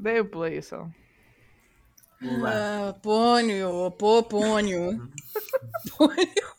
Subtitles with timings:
[0.00, 0.88] Dei o play só.
[2.46, 5.10] Ah, pônio, pô, pônio.
[5.96, 6.54] pônio.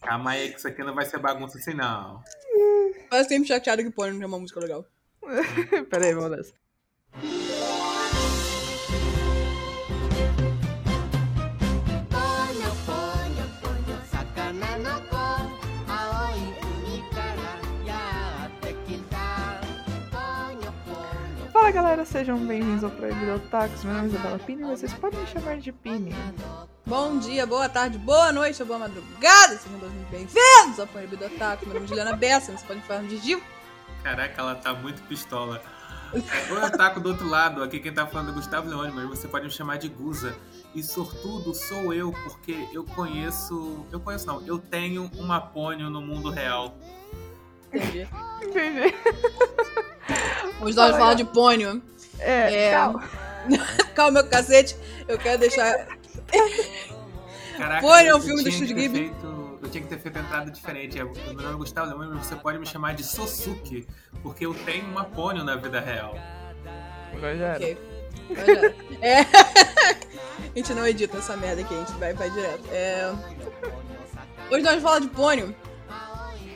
[0.00, 2.24] Calma aí que isso aqui não vai ser bagunça assim, não.
[3.10, 4.86] Mas sempre chateado que pônio não é uma música legal.
[5.90, 6.54] Pera aí, vamos nessa.
[21.72, 23.82] Galera, sejam bem-vindos ao Proibido Otakus.
[23.82, 26.14] Meu nome é Isabela Pini e vocês podem me chamar de Pini.
[26.84, 29.56] Bom dia, boa tarde, boa noite ou boa madrugada.
[29.56, 31.64] Sejam todos muito bem-vindos ao Proibido Otaku.
[31.64, 33.42] Meu nome é Juliana Bessa, você pode me falar de Gil.
[34.02, 35.62] Caraca, ela tá muito pistola.
[36.12, 37.62] Oi, Otaku do outro lado.
[37.62, 40.36] Aqui quem tá falando é Gustavo Leone, mas você pode me chamar de Guza.
[40.74, 43.86] E sortudo sou eu, porque eu conheço.
[43.90, 46.76] Eu conheço não, eu tenho uma pônio no mundo real.
[47.72, 48.08] Entendi.
[48.42, 48.94] Entendi.
[50.60, 51.82] Hoje nós vamos falar de pônio.
[52.18, 52.70] É, É.
[52.72, 53.02] calma.
[53.94, 54.76] Calma, meu cacete.
[55.08, 55.88] Eu quero deixar.
[57.56, 58.98] Caraca, Pônio é um filme do Estúdio Ghibli.
[59.10, 60.98] feito- Eu tinha que ter feito a entrada diferente.
[60.98, 63.86] É, Meu nome é Gustavo mas você pode me chamar de Sosuke,
[64.22, 66.16] porque eu tenho uma pônio na vida real.
[67.12, 67.56] Agora já era.
[67.56, 67.78] Ok.
[68.30, 68.74] Mas já era.
[69.02, 69.20] É.
[70.54, 72.62] A gente não edita essa merda aqui, a gente vai, vai direto.
[72.70, 73.10] É...
[74.50, 75.54] Hoje nós vamos falar de pônio.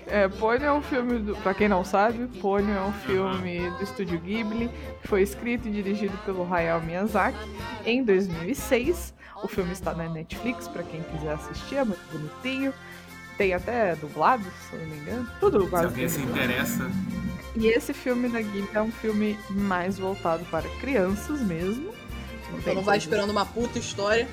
[0.06, 3.82] É, Pônio é um filme, do, pra quem não sabe, Pônio é um filme do
[3.82, 4.70] estúdio Ghibli,
[5.02, 7.38] que foi escrito e dirigido pelo Hayao Miyazaki
[7.84, 9.12] em 2006.
[9.42, 12.72] O filme está na Netflix, pra quem quiser assistir, é muito bonitinho.
[13.36, 15.28] Tem até dublado, se não me engano.
[15.40, 15.84] Tudo Se quase.
[15.86, 16.38] alguém se dublado.
[16.44, 16.90] interessa.
[17.56, 21.92] E esse filme da Ghibli é um filme mais voltado para crianças mesmo.
[22.58, 24.26] Então não vai esperando uma puta história.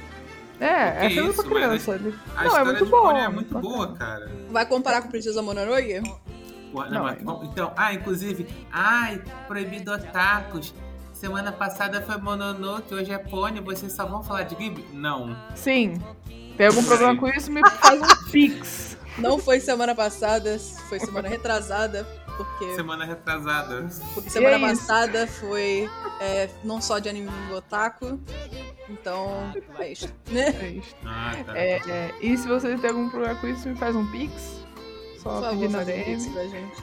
[0.64, 1.92] É, é filme isso, pra mas criança.
[1.96, 2.16] Ele...
[2.36, 3.12] A Não, é muito de bom.
[3.18, 4.32] é muito boa, cara.
[4.50, 6.00] Vai comparar com Princesa Mononoke?
[6.00, 7.44] Não, mas- é, não.
[7.44, 10.74] Então, ah, inclusive, ai, proibido otakus.
[11.14, 14.86] Semana passada foi Mononoke, hoje é Pônio, vocês só vão falar de Ghibli?
[14.92, 15.36] Não.
[15.56, 16.02] Sim.
[16.58, 17.52] Tem algum problema com isso?
[17.52, 18.98] Me faz um pix.
[19.18, 20.58] Não foi semana passada,
[20.90, 22.06] foi semana retrasada,
[22.38, 23.88] porque, Semana retrasada.
[24.14, 24.88] porque semana é isso.
[24.88, 25.90] passada foi
[26.20, 28.20] é, não só de anime otaku.
[28.90, 30.08] Então, é isso.
[30.30, 30.48] Né?
[30.62, 30.96] É isso.
[31.06, 31.58] Ah, tá.
[31.58, 34.62] É, é, e se você tem algum problema com isso, me faz um pix.
[35.20, 36.04] Só Por faz um DM.
[36.04, 36.82] pix pra gente.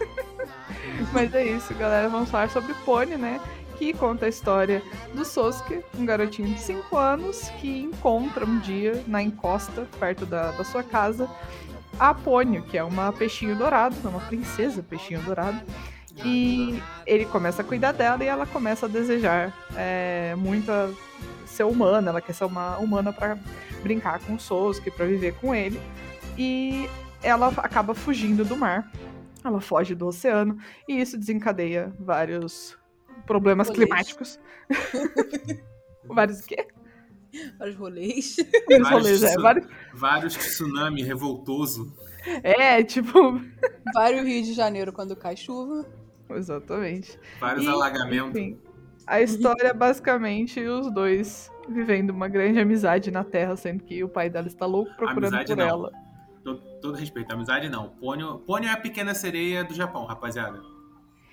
[1.13, 2.09] Mas é isso, galera.
[2.09, 3.39] Vamos falar sobre Pony, né?
[3.77, 4.83] Que conta a história
[5.15, 10.51] do Sosuke, um garotinho de 5 anos que encontra um dia na encosta, perto da,
[10.53, 11.31] da sua casa,
[11.99, 15.61] a Pônio, que é uma peixinho dourado, uma princesa peixinho dourado.
[16.25, 20.71] E ele começa a cuidar dela e ela começa a desejar é, muito
[21.47, 22.11] ser humana.
[22.11, 23.39] Ela quer ser uma humana para
[23.83, 25.81] brincar com o Sosuke, para viver com ele.
[26.37, 26.89] E
[27.23, 28.91] ela acaba fugindo do mar.
[29.43, 32.79] Ela foge do oceano e isso desencadeia vários
[33.27, 34.39] problemas climáticos.
[36.05, 36.67] vários o quê?
[37.59, 38.37] Vários rolês.
[38.69, 39.35] Vários rolês, é.
[39.37, 39.67] Vários...
[39.95, 41.95] Vários tsunami revoltoso.
[42.43, 43.41] É, tipo.
[43.95, 45.87] Vários Rio de Janeiro quando cai chuva.
[46.31, 47.19] Exatamente.
[47.41, 48.31] Vários E, alagamentos.
[48.41, 48.59] Enfim,
[49.07, 54.09] a história é basicamente os dois vivendo uma grande amizade na Terra, sendo que o
[54.09, 55.67] pai dela está louco procurando Amizade por não.
[55.69, 55.91] ela.
[56.45, 57.91] Todo, todo respeito, amizade não.
[57.91, 60.61] Pônio, Pônio é a pequena sereia do Japão, rapaziada.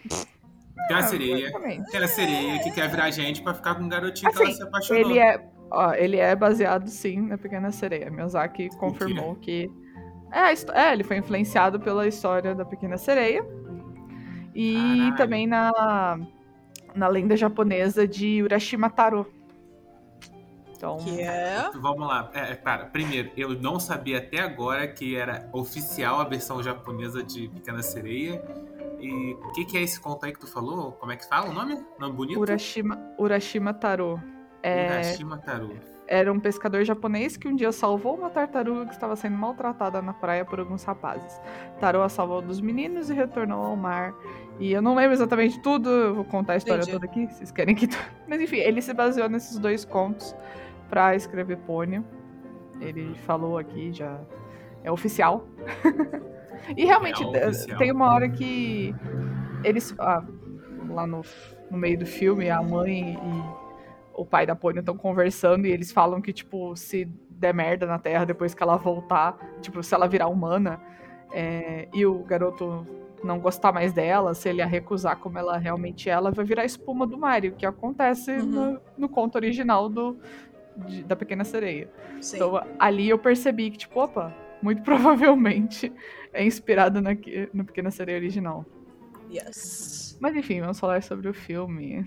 [0.10, 1.52] Tem uma Ah, sereia.
[1.52, 1.92] basicamente.
[1.92, 4.58] Tem a sereia que quer virar gente pra ficar com um garotinho que ela Assim,
[4.58, 5.02] se apaixonou.
[5.12, 5.38] Ele é,
[5.72, 8.10] ó, ele é baseado sim na Pequena Sereia.
[8.10, 9.70] Miyazaki confirmou que
[10.32, 13.46] é, é, ele foi influenciado pela história da Pequena Sereia
[14.54, 15.16] e Caralho.
[15.16, 16.20] também na
[16.96, 19.32] na lenda japonesa de Urashima Taro.
[20.76, 21.70] Então, Que é.
[21.76, 22.30] Vamos lá.
[22.34, 27.24] É, é, cara, primeiro, eu não sabia até agora que era oficial a versão japonesa
[27.24, 28.44] de Pequena Sereia.
[29.00, 30.92] E o que, que é esse conto aí que tu falou?
[30.94, 31.84] Como é que fala o nome?
[32.00, 32.40] Nome bonito?
[32.40, 34.20] Urashima, Urashima Taro
[34.68, 35.02] é,
[36.08, 40.14] era um pescador japonês que um dia salvou uma tartaruga que estava sendo maltratada na
[40.14, 41.40] praia por alguns rapazes.
[41.80, 44.14] Taro a salvou dos meninos e retornou ao mar.
[44.60, 46.94] E eu não lembro exatamente tudo, eu vou contar a história Entendi.
[46.94, 47.88] toda aqui, vocês querem que.
[48.28, 50.36] Mas enfim, ele se baseou nesses dois contos
[50.90, 52.06] pra escrever Pônio.
[52.80, 54.20] Ele falou aqui, já
[54.84, 55.46] é oficial.
[56.76, 57.78] e realmente É oficial.
[57.78, 58.96] tem uma hora que
[59.64, 59.94] eles.
[60.00, 60.24] ah,
[60.90, 61.22] lá no,
[61.70, 63.67] no meio do filme, a mãe e
[64.18, 68.00] o pai da Pônio estão conversando e eles falam que, tipo, se der merda na
[68.00, 70.82] Terra depois que ela voltar, tipo, se ela virar humana
[71.32, 72.86] é, e o garoto
[73.24, 76.66] não gostar mais dela, se ele a recusar como ela realmente é, ela vai virar
[76.66, 78.46] espuma do Mario, que acontece Uhum.
[78.74, 80.18] no, no conto original do,
[80.88, 81.90] de- da Pequena Sereia.
[82.22, 82.38] Sim.
[82.38, 85.92] Então ali eu percebi que, tipo, opa, muito provavelmente
[86.34, 87.12] é inspirado na,
[87.54, 88.66] na Pequena Sereia original.
[89.32, 90.18] Yes.
[90.20, 92.06] Mas enfim, vamos falar sobre o filme.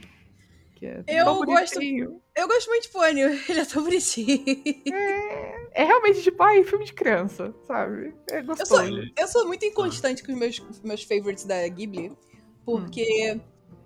[0.80, 1.80] Que é Eu tão gosto-.
[1.82, 4.42] Eu gosto muito de Pônio, ele é tão bonitinho.
[5.72, 8.14] É realmente tipo, ai, filme de criança, sabe?
[8.30, 8.68] É Eu gostoso.
[8.74, 9.12] sou, Olha.
[9.16, 12.12] eu sou muito inconstante com os meus, meus favorites da Ghibli,
[12.64, 13.38] porque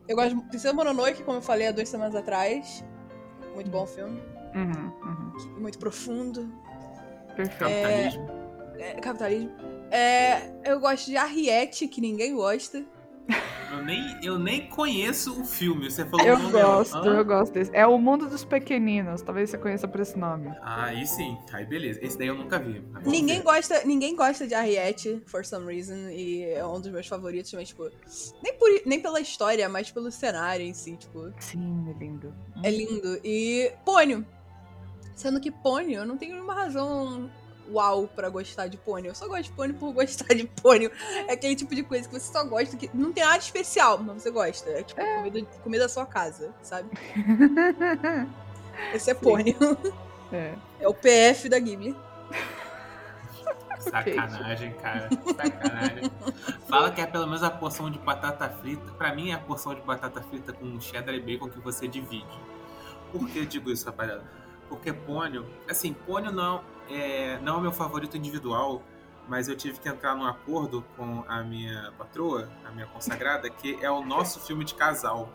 [0.09, 2.85] eu gosto de Princesa Mononoke, como eu falei há duas semanas atrás.
[3.55, 4.21] Muito bom filme,
[4.55, 5.61] Uhum, uhum.
[5.61, 6.49] muito profundo.
[7.37, 7.59] Perfeito.
[7.59, 8.29] Capitalismo.
[8.79, 9.51] É, capitalismo.
[9.91, 12.85] É, eu gosto de Arriette, que ninguém gosta.
[13.75, 15.91] Eu, nem, eu nem conheço o filme.
[15.91, 16.53] Você falou Eu o nome.
[16.53, 17.71] gosto, eu gosto desse.
[17.75, 20.49] É o Mundo dos Pequeninos, talvez você conheça por esse nome.
[20.63, 21.37] Ah, aí sim.
[21.53, 21.99] Aí beleza.
[22.03, 22.79] Esse daí eu nunca vi.
[22.93, 23.45] Vamos Ninguém ver.
[23.45, 27.69] gosta, ninguém gosta de Arriette, for some reason, e é um dos meus favoritos, mas,
[27.69, 27.91] tipo,
[28.43, 32.35] nem, por, nem pela história, mas pelo cenário em si, tipo, Sim, é lindo.
[32.63, 33.21] é lindo.
[33.25, 34.25] E Pônio.
[35.15, 37.31] Sendo que Pônio, eu não tenho nenhuma razão
[37.71, 39.11] uau pra gostar de Pônio.
[39.11, 40.91] Eu só gosto de Pônio por gostar de Pônio.
[41.29, 44.23] É aquele tipo de coisa que você só gosta, que não tem nada especial, mas
[44.23, 44.71] você gosta.
[44.71, 46.91] É tipo comida, comida da sua casa, sabe?
[48.93, 49.21] Esse é Sim.
[49.21, 49.57] Pônio.
[50.33, 50.55] É.
[50.81, 51.97] É o PF da Ghibli.
[53.79, 55.09] Sacanagem, cara.
[55.37, 56.11] Sacanagem.
[56.69, 58.93] Fala que é pelo menos a porção de batata frita.
[58.93, 62.27] Pra mim é a porção de batata frita com cheddar e bacon que você divide.
[63.13, 64.25] Por que eu digo isso, rapaziada?
[64.69, 68.83] Porque pônio, assim, pônio não é, não é o meu favorito individual,
[69.29, 73.79] mas eu tive que entrar num acordo com a minha patroa, a minha consagrada, que
[73.83, 75.29] é o nosso filme de casal.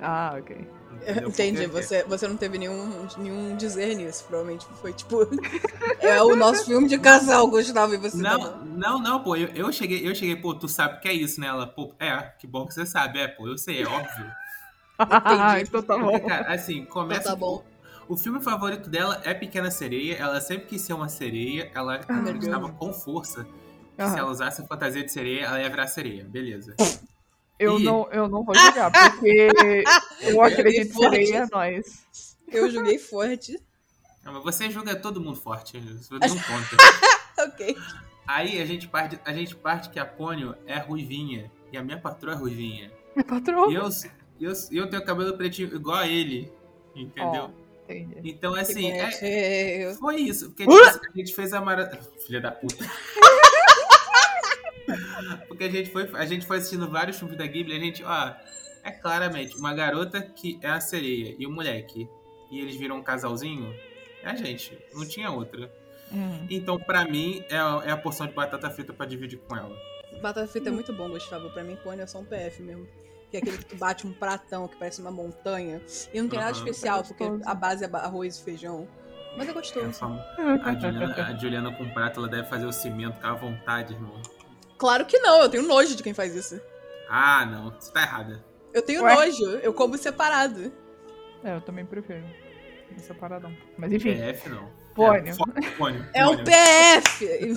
[0.00, 0.68] Ah, ok.
[0.92, 1.28] entendeu?
[1.28, 4.24] Entendi, Porque- você, você não teve nenhum, nenhum dizer nisso.
[4.24, 5.20] Provavelmente foi tipo.
[6.00, 9.48] é o nosso filme de casal, Gustavo, e você tá Não, não, não, pô, eu,
[9.48, 11.46] eu cheguei, eu cheguei, pô, tu sabe o que é isso, né?
[11.46, 14.32] Ela, pô, é, que bom que você sabe, é, pô, eu sei, é óbvio.
[15.60, 16.20] então tá bom.
[16.20, 17.20] Cara, assim, começa.
[17.20, 17.73] Então tá bom.
[18.08, 20.14] O filme favorito dela é Pequena Sereia.
[20.16, 21.70] Ela sempre quis ser uma sereia.
[21.74, 23.44] Ela Ah, acreditava com força
[23.96, 24.12] que Aham.
[24.12, 26.24] se ela usasse a fantasia de sereia, ela ia virar sereia.
[26.24, 26.74] Beleza.
[27.58, 27.84] Eu Ih.
[27.84, 29.48] não, eu não vou jogar, porque
[30.22, 32.04] eu acredito que sereia nós.
[32.50, 33.58] Eu joguei forte.
[34.24, 35.78] Não, mas você julga todo mundo forte.
[35.78, 37.46] Isso não conta.
[37.48, 37.76] ok.
[38.26, 41.50] Aí a gente parte, a gente parte que a Pônio é ruivinha.
[41.72, 42.90] E a minha patroa é ruivinha.
[43.16, 43.70] Meu patrão.
[43.70, 43.88] E eu,
[44.40, 46.52] e eu, e eu tenho cabelo pretinho igual a ele.
[46.94, 47.50] Entendeu?
[47.88, 48.30] Entendi.
[48.30, 49.94] Então, assim, é, é...
[49.94, 52.02] Foi isso, porque tipo, assim, a gente fez a maratona.
[52.26, 52.84] Filha da puta.
[55.48, 58.34] porque a gente, foi, a gente foi assistindo vários filmes da Ghibli a gente, ó,
[58.82, 62.08] é claramente uma garota que é a sereia e o moleque.
[62.50, 63.74] E eles viram um casalzinho.
[64.22, 65.70] É a gente, não tinha outra.
[66.12, 66.46] Hum.
[66.48, 69.76] Então, pra mim, é a, é a porção de batata frita pra dividir com ela.
[70.22, 71.50] Batata frita é muito bom, Gustavo.
[71.50, 72.86] Pra mim, pônei é só um PF mesmo.
[73.34, 75.82] Que é aquele que tu bate um pratão que parece uma montanha.
[76.12, 78.86] E não tem nada especial, É porque a base é arroz e feijão.
[79.36, 79.92] Mas é É gostoso.
[79.92, 80.06] só-
[80.62, 84.22] a, Juliana, a Juliana com prato, ela deve fazer o cimento com a vontade, irmão.
[84.78, 86.60] Claro que não, eu tenho nojo de quem faz isso.
[87.10, 88.44] Ah, não, você tá errada.
[88.72, 89.12] Eu tenho Ué?
[89.16, 90.72] nojo, eu como separado.
[91.42, 92.22] É, eu também prefiro.
[92.98, 93.52] Separadão.
[93.76, 94.14] Mas enfim.
[94.14, 94.70] PF não.
[94.94, 95.26] Pônio.
[95.28, 96.06] É, fo- pônio.
[96.14, 96.44] É o pônio.
[96.46, 97.54] PF!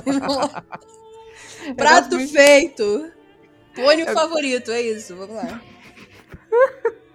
[1.76, 3.12] Prato feito!
[3.84, 5.62] Pônio Eu- favorito, é isso, vamos lá.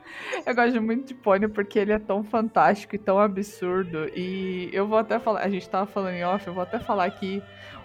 [0.47, 4.11] Eu gosto muito de Pônio porque ele é tão fantástico e tão absurdo.
[4.17, 7.05] E eu vou até falar, a gente tava falando em off, eu vou até falar
[7.05, 7.43] aqui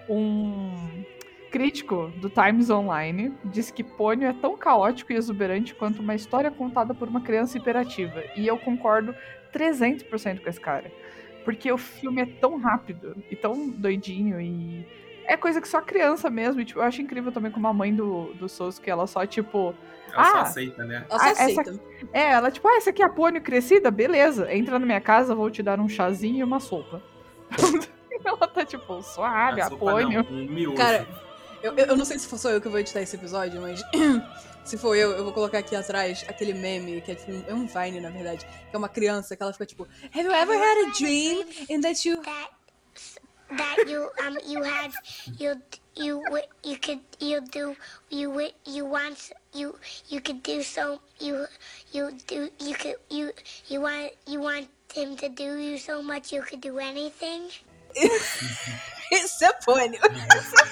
[0.09, 1.03] um
[1.51, 6.51] crítico do Times Online disse que Pônio é tão caótico e exuberante quanto uma história
[6.51, 8.23] contada por uma criança hiperativa.
[8.35, 9.13] E eu concordo
[9.53, 10.91] 300% com esse cara.
[11.45, 14.85] Porque o filme é tão rápido e tão doidinho e
[15.27, 16.61] é coisa que só criança mesmo.
[16.61, 19.75] E, tipo, eu acho incrível também como a mãe do, do Sousuke, ela só, tipo,
[20.13, 20.41] Ela só Ah!
[20.41, 21.05] aceita, né?
[21.09, 21.79] Ela só Ah, essa- aceita.
[22.13, 23.91] é, ela tipo, ah, essa aqui é a pônio crescida?
[23.91, 27.03] Beleza, entra na minha casa, vou te dar um chazinho e uma sopa.
[28.25, 30.25] ela tá tipo, suave, a sopa pônio.
[30.29, 30.75] não, um.
[30.75, 31.05] Cara,
[31.61, 33.81] Eu, eu não sei se sou eu que vou editar esse episódio, mas
[34.63, 37.53] se for eu, eu vou colocar aqui atrás aquele meme, que é tipo um, é
[37.53, 40.55] um Vine, na verdade, que é uma criança que ela fica tipo, Have you ever
[40.55, 42.21] had a dream in that you
[43.49, 44.91] that that you um you had
[45.37, 45.55] you
[45.95, 46.21] you
[46.63, 47.75] you could you do
[48.09, 49.75] you you want you
[50.09, 51.45] you could do so you
[51.91, 53.31] you do you could you
[53.67, 57.49] you want you want him to do you so much you could do anything
[59.11, 59.99] Isso é pônio.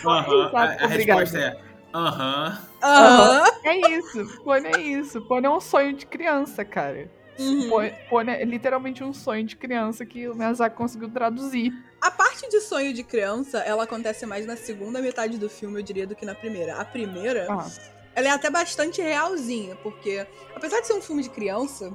[0.06, 1.22] Aham, a, a Obrigada.
[1.22, 1.62] resposta é
[1.94, 2.62] aham.
[2.84, 3.44] Aham.
[3.64, 5.22] É isso, pônio é isso.
[5.22, 7.10] Pônio é um sonho de criança, cara.
[7.38, 7.70] Uhum.
[7.70, 11.74] Pô- Pônio é literalmente um sonho de criança que o Miyazaki conseguiu traduzir.
[12.02, 15.84] A parte de sonho de criança, ela acontece mais na segunda metade do filme, eu
[15.84, 16.76] diria, do que na primeira.
[16.78, 17.68] A primeira, Ah,
[18.14, 20.26] ela é até bastante realzinha, porque
[20.56, 21.92] apesar de ser um filme de criança,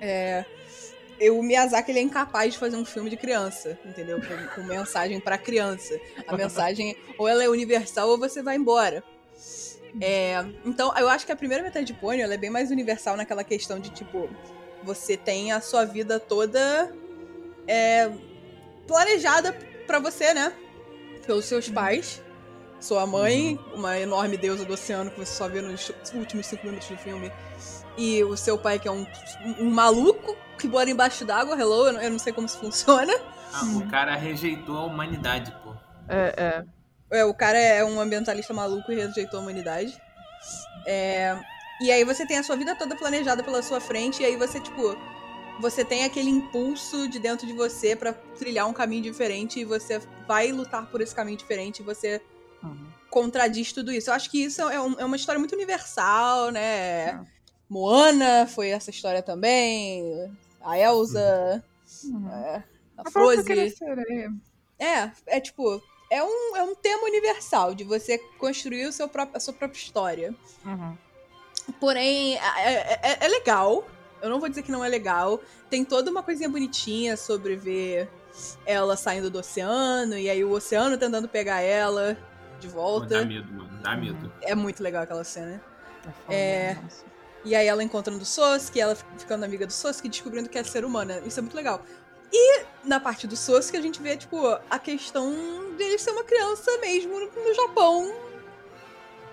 [0.00, 0.44] é,
[1.20, 4.20] eu- o Miyazaki ele é incapaz de fazer um filme de criança, entendeu?
[4.20, 5.98] Com, com mensagem pra criança.
[6.26, 9.04] A mensagem ou ela é universal ou você vai embora.
[10.00, 13.16] É, então, eu acho que a primeira metade de Pônio ela é bem mais universal
[13.16, 14.28] naquela questão de tipo.
[14.82, 16.92] você tem a sua vida toda
[17.66, 18.10] é,
[18.86, 19.52] planejada
[19.86, 20.52] pra você, né?
[21.26, 22.22] Pelos seus pais.
[22.80, 26.88] Sua mãe, uma enorme deusa do oceano que você só vê nos últimos cinco minutos
[26.88, 27.32] do filme.
[27.96, 29.04] E o seu pai, que é um,
[29.58, 31.58] um maluco que mora embaixo d'água.
[31.58, 33.12] Hello, eu não, eu não sei como isso funciona.
[33.52, 35.74] Ah, o cara rejeitou a humanidade, pô.
[36.08, 36.64] É, é.
[37.10, 40.00] É, o cara é um ambientalista maluco e rejeitou a humanidade.
[40.86, 41.38] É,
[41.80, 44.60] e aí você tem a sua vida toda planejada pela sua frente, e aí você,
[44.60, 44.96] tipo,
[45.60, 50.00] você tem aquele impulso de dentro de você pra trilhar um caminho diferente, e você
[50.26, 52.20] vai lutar por esse caminho diferente, e você
[52.62, 52.86] Uhum.
[53.10, 54.10] contradiz tudo isso.
[54.10, 57.24] Eu acho que isso é, um- é uma história muito universal, né?
[57.68, 60.02] Moana foi essa história também.
[60.60, 61.62] A Elsa,
[62.04, 62.28] Uhum.
[62.30, 62.64] é,
[62.96, 63.72] a A Frozen.
[64.78, 69.36] É, é tipo, é um, é um tema universal de você construir o seu próprio,
[69.36, 70.34] a sua própria história.
[70.64, 70.96] Uhum.
[71.80, 73.86] Porém, é, é- é legal.
[74.22, 75.40] Eu não vou dizer que não é legal.
[75.70, 78.08] Tem toda uma coisinha bonitinha sobre ver
[78.64, 82.16] ela saindo do oceano e aí o oceano tentando pegar ela
[82.58, 83.20] de volta.
[83.20, 83.82] Dá medo, mano.
[83.82, 84.32] Dá medo.
[84.42, 85.62] É muito legal aquela cena.
[86.28, 86.34] É.
[86.34, 86.78] É.
[87.44, 90.84] E aí ela encontrando o Sosuke, ela ficando amiga do Sosuke, descobrindo que é ser
[90.84, 91.20] humana.
[91.24, 91.82] Isso é muito legal.
[92.32, 95.32] E na parte do Sosuke a gente vê, tipo, a questão
[95.76, 98.14] dele ser uma criança mesmo no, no Japão.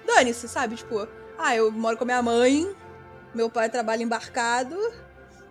[0.06, 0.76] Dane-se, sabe?
[0.76, 2.74] Tipo, ah, eu moro com a minha mãe,
[3.34, 4.78] meu pai trabalha embarcado,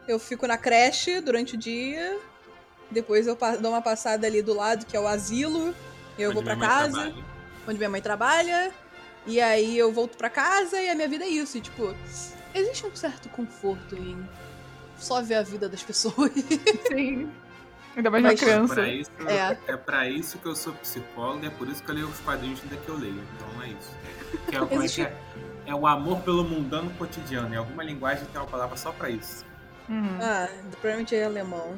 [0.09, 2.19] eu fico na creche durante o dia,
[2.91, 5.75] depois eu dou uma passada ali do lado, que é o asilo,
[6.19, 7.25] eu Onde vou mãe casa trabalha.
[7.67, 8.73] onde minha mãe trabalha.
[9.27, 11.57] E aí eu volto pra casa e a minha vida é isso.
[11.57, 11.95] E, tipo,
[12.55, 14.29] existe um certo conforto em
[14.99, 16.33] só ver a vida das pessoas.
[16.89, 17.31] Sim.
[17.97, 18.75] Ainda mais Mas- uma criança.
[18.75, 19.73] Pra isso, É.
[19.73, 19.77] é.
[19.77, 22.77] pra isso que eu sou psicólogo, é por isso que eu leio os quadrinhos ainda
[22.77, 23.23] que eu leio.
[23.37, 23.91] Então é isso.
[24.49, 25.17] Que é, o- como é, que é?
[25.67, 27.55] É o amor pelo mundano cotidiano.
[27.55, 29.45] Em alguma linguagem tem uma palavra só pra isso.
[29.89, 30.19] Uhum.
[30.21, 30.49] ah,
[30.81, 31.77] provavelmente é alemão.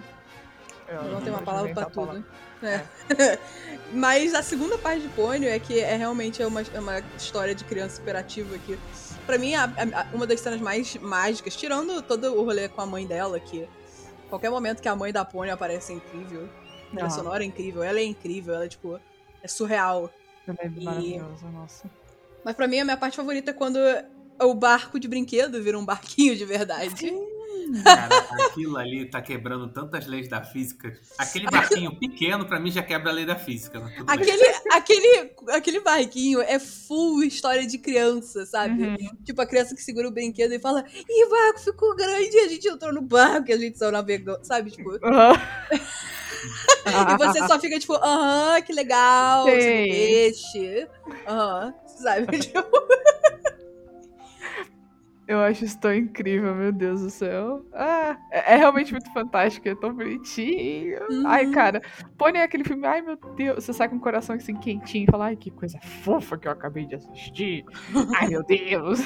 [0.88, 2.24] Eu Eu não tenho uma palavra pra tudo.
[2.62, 2.80] É.
[3.92, 7.64] Mas a segunda parte de Pônio é que é realmente uma, é uma história de
[7.64, 8.78] criança superativa que,
[9.26, 12.86] pra mim, a- a- uma das cenas mais mágicas, tirando todo o rolê com a
[12.86, 13.68] mãe dela, que
[14.30, 16.48] qualquer momento que a mãe da Pônio aparece é incrível.
[16.86, 17.10] A trilha Aham.
[17.10, 18.98] sonora é incrível, ela é incrível, ela é tipo.
[19.42, 20.10] É surreal.
[20.46, 21.90] Ela é E- maravilhosa, nossa.
[22.44, 23.78] Mas pra mim, a minha parte favorita é quando
[24.40, 27.12] o barco de brinquedo vira um barquinho de verdade.
[27.82, 30.98] Cara, aquilo ali tá quebrando tantas leis da física.
[31.18, 33.80] Aquele barquinho pequeno, pra mim, já quebra a lei da física.
[33.80, 34.04] bem.
[34.06, 38.82] Aquele, aquele, aquele barquinho é full história de criança, sabe?
[38.82, 38.96] Uhum.
[39.24, 42.40] Tipo, a criança que segura o brinquedo e fala: Ih, o barco ficou grande e
[42.40, 44.70] a gente entrou no barco e a gente só navegou, sabe?
[44.70, 44.98] Tipo.
[45.04, 45.34] Aham.
[46.86, 49.88] E você só fica tipo, aham, que legal, Sei.
[49.88, 50.88] peixe.
[51.26, 52.38] Aham, sabe?
[52.38, 52.62] Tipo,
[55.28, 57.66] Eu acho isso tão incrível, meu Deus do céu.
[57.72, 60.98] Ah, é, é realmente muito fantástico, é tão bonitinho.
[61.10, 61.26] Uhum.
[61.26, 61.82] Ai, cara,
[62.16, 65.26] Pônei aquele filme, ai meu Deus, você sai com o coração assim quentinho e fala,
[65.26, 67.64] ai que coisa fofa que eu acabei de assistir.
[68.16, 69.00] ai meu Deus.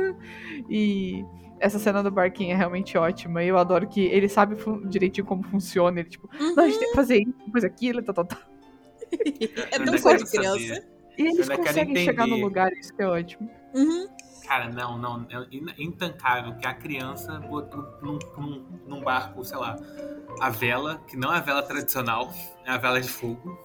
[0.68, 1.24] e
[1.58, 3.42] essa cena do barquinho é realmente ótima.
[3.42, 6.00] E eu adoro que ele sabe direitinho como funciona.
[6.00, 8.38] Ele, tipo, não, a gente tem que fazer isso, depois aquilo, tal, tal, tal.
[9.72, 10.86] é tão coisa de criança.
[11.18, 13.48] E eles conseguem chegar no lugar, isso que é ótimo.
[13.74, 14.06] Uhum.
[14.46, 15.26] Cara, não, não.
[15.30, 19.76] É in- intancável que a criança botou num, num- num barco, sei lá,
[20.40, 22.32] a vela, que não é a vela tradicional,
[22.64, 23.58] é a vela de fogo.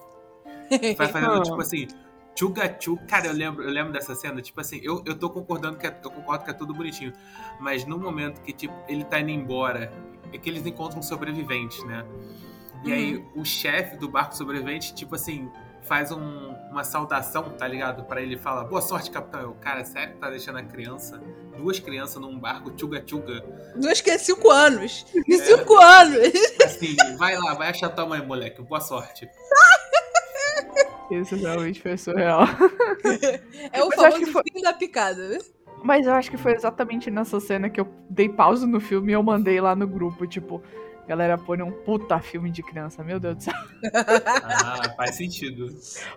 [0.96, 1.86] Vai fazendo, tipo assim,
[2.34, 2.96] tchuga tchu.
[3.08, 6.00] Cara, eu lembro, eu lembro dessa cena, tipo assim, eu, eu tô concordando que é,
[6.02, 7.12] eu concordo que é tudo bonitinho.
[7.60, 9.92] Mas no momento que, tipo, ele tá indo embora,
[10.32, 12.04] é que eles encontram um sobrevivente, né?
[12.84, 15.48] E aí o chefe do barco sobrevivente, tipo assim,
[15.92, 18.04] faz um- uma saudação, tá ligado?
[18.04, 19.42] Pra ele fala, boa sorte, capitão.
[19.42, 21.20] Eu, cara, sério que tá deixando a criança,
[21.54, 23.44] duas crianças num barco tchuga tchuga?
[23.76, 25.04] Duas que é cinco anos.
[25.26, 25.38] De É.
[25.44, 26.32] cinco anos.
[26.64, 28.62] Assim, vai lá, vai achar tua mãe, moleque.
[28.62, 29.28] Boa sorte.
[31.10, 32.44] Isso realmente foi surreal.
[33.70, 35.38] É o Mas famoso foi- fim da picada.
[35.84, 39.14] Mas eu acho que foi exatamente nessa cena que eu dei pausa no filme e
[39.14, 40.62] eu mandei lá no grupo, tipo,
[41.12, 43.54] galera, põe um puta filme de criança, meu Deus do céu.
[43.94, 45.68] Ah, faz sentido.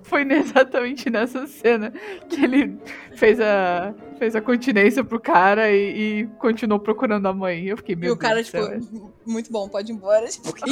[0.04, 1.92] Foi exatamente nessa cena
[2.30, 2.78] que ele
[3.14, 7.66] fez a, fez a continência pro cara e, e continuou procurando a mãe.
[7.66, 10.28] Eu fiquei, meu e o cara, do céu, tipo, muito bom, pode ir embora.
[10.28, 10.64] Tipo, que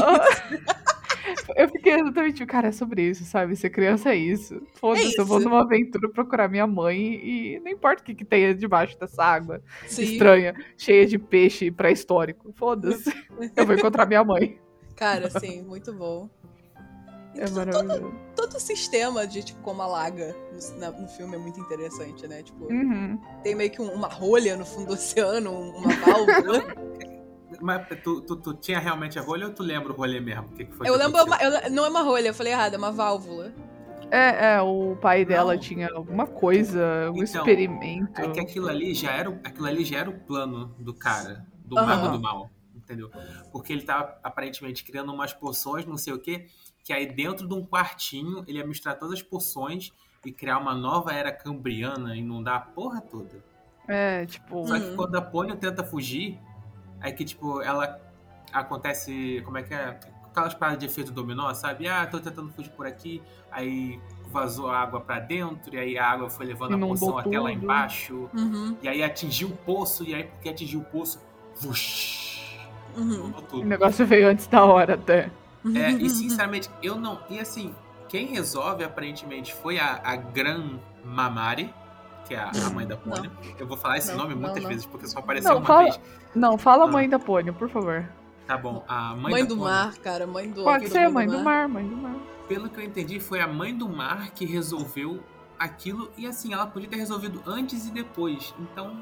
[1.56, 3.56] Eu fiquei exatamente, tipo, cara, é sobre isso, sabe?
[3.56, 4.62] Ser criança é isso.
[4.76, 8.54] Foda-se, eu vou numa aventura procurar minha mãe e não importa o que, que tenha
[8.56, 10.04] debaixo dessa água Sim.
[10.04, 12.52] estranha, cheia de peixe pré-histórico.
[12.54, 13.12] Foda-se.
[13.58, 14.58] Eu vou encontrar minha mãe.
[14.96, 16.30] Cara, sim, muito bom.
[17.36, 18.14] É maravilhoso.
[18.36, 22.28] todo o sistema de, tipo, como a laga no, na- no filme é muito interessante,
[22.28, 22.44] né?
[22.44, 23.20] Tipo, Uhum.
[23.42, 26.64] tem meio que um- uma rolha no fundo do oceano, um- uma válvula.
[27.64, 30.44] mas tu, tu, tu tinha realmente a rolha ou tu lembra o rolê mesmo?
[30.48, 32.54] O que, que foi Eu que lembro, uma- eu- não é uma rolha, eu falei
[32.54, 33.52] errado, é uma válvula.
[34.12, 35.60] É, é, o pai dela Não.
[35.60, 38.22] tinha alguma coisa, um Então, experimento.
[38.22, 41.46] É que aquilo ali já era, o- aquilo ali já era o plano do cara,
[41.66, 41.88] do Aham.
[41.88, 43.10] mago do mal, entendeu?
[43.52, 46.46] Porque ele tava aparentemente criando umas poções, não sei o quê,
[46.84, 49.92] que aí dentro de um quartinho ele ia misturar todas as poções
[50.24, 53.44] e criar uma nova era cambriana e inundar a porra toda.
[53.88, 54.68] É, tipo.
[54.68, 54.96] Só que Uhum.
[54.96, 56.40] quando a Pônio tenta fugir,
[57.04, 58.00] aí que, tipo, ela
[58.52, 59.42] acontece.
[59.46, 60.00] Como é que é?
[60.32, 61.88] Aquelas paradas de efeito dominó, sabe?
[61.88, 66.08] Ah, tô tentando fugir por aqui, aí vazou a água pra dentro, e aí a
[66.10, 67.64] água foi levando a Inundou poção até lá tudo.
[67.64, 71.22] embaixo, Uhum, e aí atingiu o poço, e aí porque atingiu o poço,
[71.62, 72.68] vush,
[72.98, 73.32] uhum.
[73.38, 73.64] O tudo.
[73.68, 75.30] negócio veio antes da hora até.
[75.76, 77.20] É, e sinceramente, eu não.
[77.30, 77.76] E assim,
[78.10, 81.72] quem resolve aparentemente foi a, a Gran Mamari,
[82.28, 83.32] que é a, a mãe da Pônio.
[83.60, 84.70] Eu vou falar esse Não, nome não, muitas não.
[84.70, 86.00] vezes, porque só apareceu Não, uma fala- vez.
[86.36, 86.88] Não, fala Ah.
[86.88, 88.06] mãe da Pônio, por favor.
[88.48, 89.74] Tá bom, a mãe, Mãe da do Pônio.
[89.74, 92.16] mar, cara, mãe do Pode do ser, mãe do mar, mãe do mar.
[92.48, 95.22] Pelo que eu entendi, foi a mãe do mar que resolveu
[95.58, 96.12] aquilo.
[96.18, 98.54] E assim, ela podia ter resolvido antes e depois.
[98.60, 98.98] Então.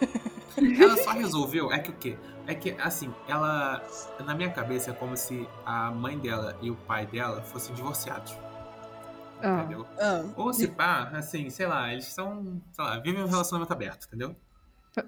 [0.80, 1.70] ela só resolveu.
[1.72, 2.16] É que o quê?
[2.46, 3.82] É que, assim, ela.
[4.24, 8.34] Na minha cabeça é como se a mãe dela e o pai dela fossem divorciados.
[9.42, 9.86] Ah, Entendeu?
[9.98, 12.60] Ah, Ou se pá, assim, sei lá, eles são.
[12.72, 14.34] Sei lá, vivem um relacionamento aberto, entendeu?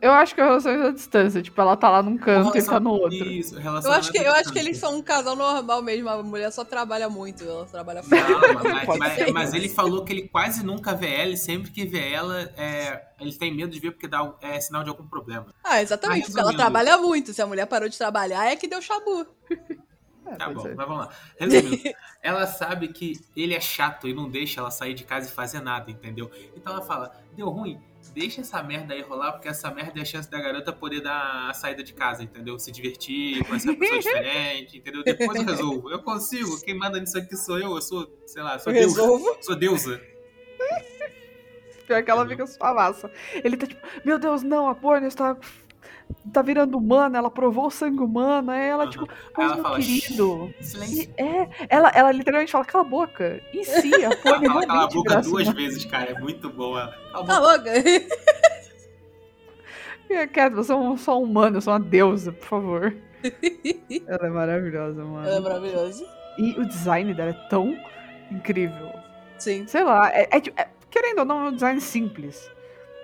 [0.02, 1.40] eu acho que é relações à distância.
[1.42, 3.16] Tipo, ela tá lá num canto e ele tá no outro.
[3.26, 6.10] Isso, eu relacionamento acho, que, eu acho que eles são um casal normal mesmo.
[6.10, 8.64] A mulher só trabalha muito, ela trabalha Não, fora.
[8.64, 12.12] mas, mas- mas ele falou que ele quase nunca vê ela e sempre que vê
[12.12, 15.46] ela, é, ele tem medo de ver porque dá é, sinal de algum problema.
[15.64, 17.32] Ah, exatamente, Ah, porque ela trabalha muito.
[17.32, 19.26] Se a mulher parou de trabalhar, é que deu chabu.
[20.30, 20.74] É, Tá bom, ser.
[20.74, 21.12] mas vamos lá.
[21.38, 21.82] Resumindo,
[22.22, 25.60] ela sabe que ele é chato e não deixa ela sair de casa e fazer
[25.60, 26.30] nada, entendeu?
[26.56, 27.80] Então ela fala: deu ruim,
[28.12, 31.48] deixa essa merda aí rolar, porque essa merda é a chance da garota poder dar
[31.50, 32.58] a saída de casa, entendeu?
[32.58, 35.02] Se divertir, conhecer uma pessoa diferente, entendeu?
[35.04, 35.90] Depois eu resolvo.
[35.90, 39.36] Eu consigo, quem manda nisso aqui sou eu, eu sou, sei lá, sou Eu resolvo.
[39.40, 40.00] Sou deusa.
[41.86, 43.10] Pior que ela fica sua massa.
[43.42, 45.34] Ele tá tipo, meu Deus, não, a Pônio está.
[46.32, 48.50] Tá virando humana, ela provou o sangue humano.
[48.50, 48.90] Aí ela, Aham.
[48.90, 50.54] tipo, mas ela meu fala: querido.
[50.60, 51.10] silêncio.
[51.16, 53.40] É, ela, ela literalmente fala, cala a boca.
[53.52, 56.10] E se a Ela Pônio fala cala a boca duas vezes, cara.
[56.10, 56.94] É muito boa.
[57.12, 57.72] Cala a boca.
[60.06, 62.96] Fica quieto, você é um- só um humano, eu sou uma deusa, por favor.
[64.06, 65.26] ela é maravilhosa, mano.
[65.26, 66.06] Ela é maravilhosa.
[66.38, 67.76] E o design dela é tão
[68.30, 68.90] incrível.
[69.38, 69.66] Sim.
[69.66, 72.50] Sei lá, é, é tipo- é- querendo ou não, é um design simples.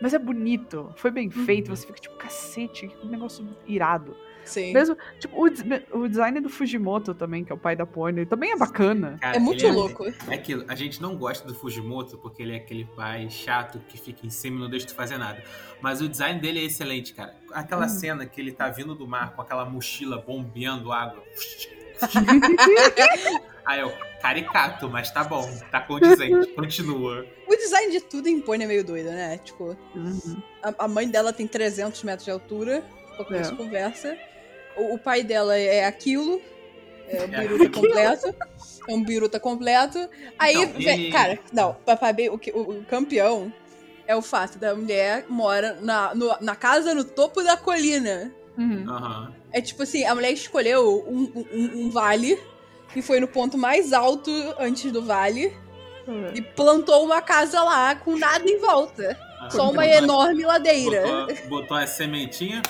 [0.02, 4.16] Mas é bonito, foi bem feito, você fica tipo, cacete, que negócio irado.
[4.44, 4.74] Sim.
[4.74, 8.52] Mesmo, tipo, o, o design do Fujimoto também, que é o pai da Pony, também
[8.52, 9.16] é bacana.
[9.18, 10.04] Cara, É muito ele louco.
[10.28, 13.96] É aquilo, a gente não gosta do Fujimoto porque ele é aquele pai chato que
[13.96, 15.42] fica em cima e não deixa tu fazer nada.
[15.80, 17.34] Mas o design dele é excelente, cara.
[17.52, 17.88] Aquela Hum.
[17.88, 21.22] cena que ele tá vindo do mar com aquela mochila bombeando água.
[23.66, 27.26] Aí eu, caricato, mas tá bom, tá condizente, continua.
[27.48, 29.38] O design de tudo em Pony é meio doido, né?
[29.42, 30.42] Tipo, Uhum.
[30.62, 32.84] a, a mãe dela tem 300 metros de altura,
[33.16, 33.52] pra começo É.
[33.52, 34.18] de conversa.
[34.76, 36.42] O, o pai dela é aquilo,
[37.08, 38.34] é o É biruta completo.
[38.88, 40.08] É um biruta completo.
[40.38, 43.52] Aí, Então, vem- ele- cara, não, papai, bem, o, o- o campeão
[44.06, 48.30] é o fato da mulher mora na, no- na casa no topo da colina.
[48.58, 48.84] Uhum.
[48.90, 49.34] Aham.
[49.52, 51.22] É tipo assim, a mulher escolheu um,
[51.52, 52.38] um- um vale
[52.94, 55.56] e foi no ponto mais alto antes do vale
[56.34, 59.18] e plantou uma casa lá com nada em volta.
[59.50, 61.02] Só uma enorme ladeira.
[61.02, 62.62] Botou, botou a sementinha,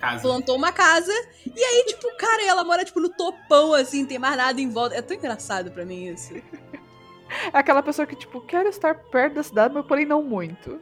[0.00, 0.22] casa.
[0.22, 1.12] Plantou uma casa
[1.44, 4.94] e aí, tipo, cara, ela mora tipo no topão, assim, tem mais nada em volta.
[4.94, 6.34] É tão engraçado pra mim isso.
[6.34, 10.80] É aquela pessoa que, tipo, quero estar perto da cidade, mas porém não muito.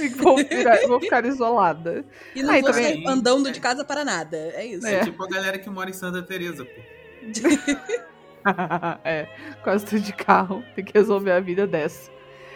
[0.00, 2.04] E Vou, virar- vou ficar isolada.
[2.36, 4.36] E não Ah, vou também- sair andando de casa para nada.
[4.54, 4.86] É isso.
[4.86, 5.04] É É.
[5.04, 6.80] tipo a galera que mora em Santa Teresa, pô.
[9.04, 9.28] é,
[9.62, 10.64] quase tudo de carro.
[10.74, 12.10] Tem que resolver a vida dessa.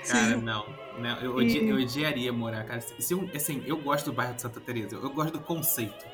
[0.09, 0.37] Cara, Sim.
[0.43, 0.67] não.
[0.99, 2.81] não eu, E- odi- eu odiaria morar, cara.
[2.81, 4.97] Se eu- assim, eu gosto do bairro de Santa Teresa.
[4.97, 6.05] Eu gosto do conceito.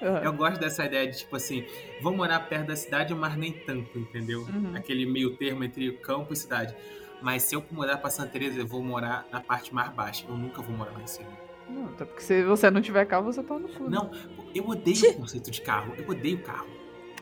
[0.00, 0.16] Uhum.
[0.18, 1.64] Eu gosto dessa ideia de, tipo assim,
[2.00, 4.42] vou morar perto da cidade, mas nem tanto, entendeu?
[4.42, 4.72] Uhum.
[4.76, 6.74] Aquele meio termo entre campo e cidade.
[7.20, 10.24] Mas se eu mudar pra Santa Teresa, eu vou morar na parte mais baixa.
[10.28, 11.28] Eu nunca vou morar lá em cima.
[11.68, 13.84] Não, até porque se você não tiver carro, você tá no cu.
[13.84, 13.90] né?
[13.90, 14.10] Não,
[14.54, 15.92] eu odeio o conceito de carro.
[15.98, 16.68] Eu odeio carro.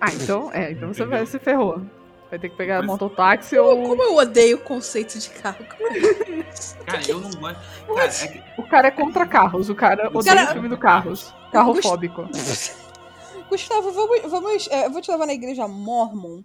[0.01, 1.81] Ah, então, é, então você vai se ferrou.
[2.29, 3.83] Vai ter que pegar Mas- mototáxi ou.
[3.89, 5.65] como eu odeio o conceito de carro.
[6.87, 7.61] Cara, eu não gosto.
[7.95, 10.69] Cara, é que- O cara é contra carros, o cara O odeia cara- o filme
[10.69, 11.33] do carros.
[11.53, 12.29] Carrofóbico.
[13.49, 14.21] Gustavo, vamos.
[14.29, 16.43] vamos é, eu vou te levar na igreja Mormon.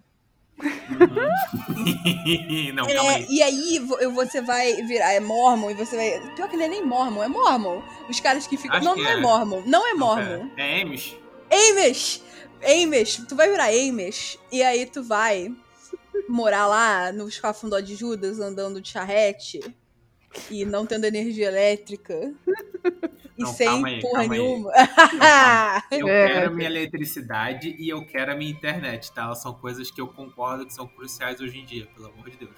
[0.62, 0.62] Uhum.
[2.74, 3.78] não, calma É, e aí
[4.14, 6.20] você vai virar é Mormon e você vai.
[6.36, 7.82] Pior que não é nem Mormon, é Mormon.
[8.08, 8.80] Os caras que ficam.
[8.80, 9.14] Não, que não é.
[9.14, 9.20] é.
[9.20, 9.62] Mormon.
[9.66, 10.24] Não é Não, Mormon.
[10.24, 10.48] pera.
[10.58, 11.16] É Amish?
[11.52, 12.22] Amish!
[12.64, 15.54] Amish, tu vai virar Amish e aí tu vai
[16.28, 19.60] morar lá no escafundó de Judas andando de charrete
[20.50, 22.32] e não tendo energia elétrica
[23.36, 24.72] e Não, sem aí, porra nenhuma.
[25.90, 26.28] Eu É.
[26.28, 29.24] quero a minha eletricidade e eu quero a minha internet, tá?
[29.24, 32.36] Elas são coisas que eu concordo que são cruciais hoje em dia, pelo amor de
[32.38, 32.54] Deus.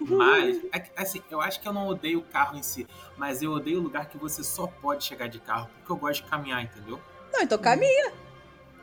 [0.00, 3.50] Mas, é assim, eu acho que eu não odeio o carro em si, mas eu
[3.52, 6.62] odeio o lugar que você só pode chegar de carro, porque eu gosto de caminhar,
[6.62, 7.00] entendeu?
[7.32, 8.12] Não, então caminha.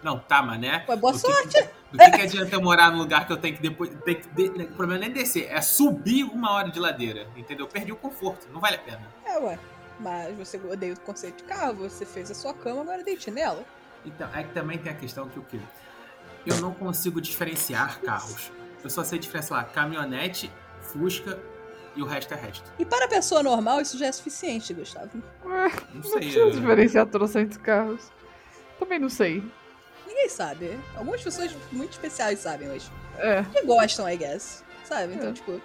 [0.04, 0.84] Não, tá, mas né?
[0.88, 1.70] Ué, boa Do que- sorte.
[1.92, 3.89] Do que, que adianta eu morar num lugar que eu tenho que depois.
[4.04, 7.66] Tem que de- o problema não é descer, é subir uma hora de ladeira, entendeu?
[7.66, 9.02] Eu perdi o conforto, não vale a pena.
[9.26, 9.60] É, ué.
[10.00, 13.63] Mas você odeia o conceito de carro, você fez a sua cama, agora deite nela.
[14.04, 15.60] Então, é que também tem a questão que o quê?
[16.46, 18.52] Eu não consigo diferenciar carros.
[18.84, 21.39] Eu só sei diferenciar caminhonete, Fusca
[21.96, 22.70] e o resto é resto.
[22.80, 25.12] E para a pessoa normal, isso já é suficiente, Gustavo.
[25.46, 25.52] Não
[25.94, 26.13] Não sei.
[26.20, 28.12] precisa é- diferenciar trocentos carros.
[28.80, 29.44] Também não sei.
[30.08, 30.80] Ninguém sabe.
[30.96, 33.44] Algumas pessoas muito especiais sabem, mas É.
[33.44, 34.63] que gostam, I guess.
[34.84, 35.13] Sabe?
[35.16, 35.34] Então, É.
[35.34, 35.62] tipo,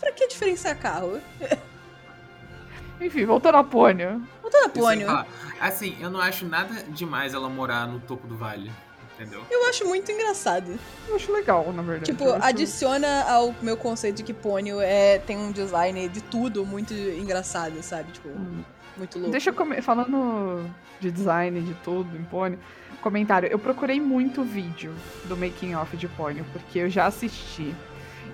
[0.00, 1.20] pra que diferenciar carro?
[3.00, 4.22] Enfim, voltando a Pônio.
[4.40, 5.26] Voltando a Pônio, falar.
[5.60, 8.70] Assim, eu não acho nada demais ela morar no topo do vale.
[9.18, 9.42] Entendeu?
[9.50, 10.78] eu acho muito engraçado.
[11.08, 12.12] Eu acho legal, na verdade.
[12.12, 16.66] Tipo, acho- adiciona ao meu conceito de que Pônio é, tem um design de tudo
[16.66, 18.12] muito engraçado, sabe?
[18.12, 18.62] Tipo, Hum.
[18.96, 19.30] Muito louco.
[19.30, 19.82] Deixa eu comer.
[19.82, 20.64] Falando
[21.00, 22.58] de design, de tudo, em Pônio.
[23.00, 23.48] Comentário.
[23.48, 24.92] Eu procurei muito vídeo
[25.26, 27.74] do making off de Pônio, porque eu já assisti.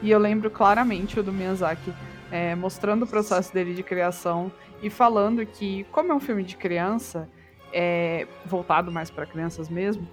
[0.00, 1.92] E eu lembro claramente o do Miyazaki
[2.30, 4.50] é, mostrando o processo dele de criação
[4.82, 7.28] e falando que, como é um filme de criança,
[7.72, 10.08] é, voltado mais para crianças mesmo,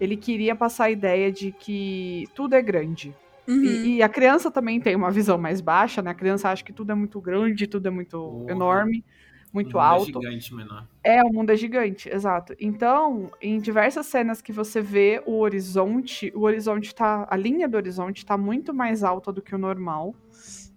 [0.00, 3.14] ele queria passar a ideia de que tudo é grande.
[3.46, 3.62] Uhum.
[3.62, 6.10] E, e a criança também tem uma visão mais baixa, né?
[6.10, 8.50] A criança acha que tudo é muito grande, tudo é muito Porra.
[8.50, 9.04] enorme,
[9.52, 10.18] muito O mundo alto.
[10.18, 10.88] É gigante, menor.
[11.04, 12.54] É, o mundo é gigante, exato.
[12.60, 17.26] Então, em diversas cenas que você vê o horizonte, o horizonte tá.
[17.30, 20.14] A linha do horizonte tá muito mais alta do que o normal.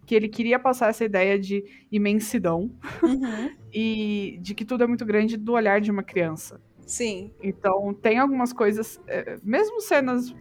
[0.05, 3.55] Que ele queria passar essa ideia de imensidão Uhum.
[3.73, 6.61] e de que tudo é muito grande do olhar de uma criança.
[6.85, 7.33] Sim.
[7.41, 10.35] Então, tem algumas coisas, é, mesmo cenas.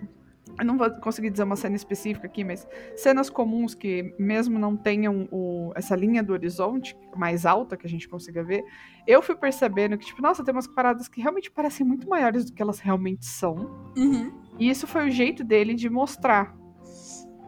[0.59, 4.77] Eu não vou conseguir dizer uma cena específica aqui, mas cenas comuns que, mesmo não
[4.77, 8.65] tenham o- essa linha do horizonte mais alta que a gente consiga ver,
[9.07, 12.53] eu fui percebendo que, tipo, nossa, tem umas paradas que realmente parecem muito maiores do
[12.53, 13.55] que elas realmente são.
[13.97, 14.33] Uhum.
[14.59, 16.55] E isso foi o jeito dele de mostrar.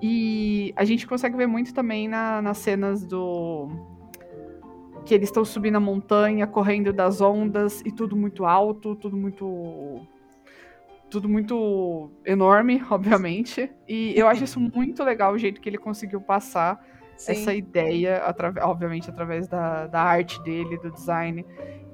[0.02, 3.68] E a gente consegue ver muito também na- nas cenas do.
[5.06, 10.06] Que eles estão subindo a montanha, correndo das ondas, e tudo muito alto, tudo muito.
[11.16, 13.70] Tudo muito enorme, obviamente.
[13.88, 16.78] E eu acho isso muito legal o jeito que ele conseguiu passar
[17.16, 17.32] Sim.
[17.32, 18.22] essa ideia,
[18.60, 21.42] obviamente, através da, da arte dele, do design.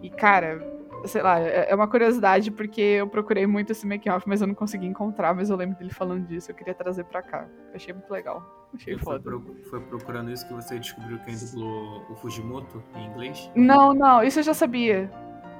[0.02, 0.60] E, cara,
[1.04, 4.56] sei lá, é é uma curiosidade porque eu procurei muito esse make-off, mas eu não
[4.56, 7.46] consegui encontrar, mas eu lembro dele falando disso, eu queria trazer pra cá.
[7.72, 8.42] Achei muito legal.
[8.74, 13.48] Achei Foi, pro- foi procurando isso que você descobriu quem dublou o Fujimoto em inglês?
[13.54, 15.08] Não, não, isso eu já sabia.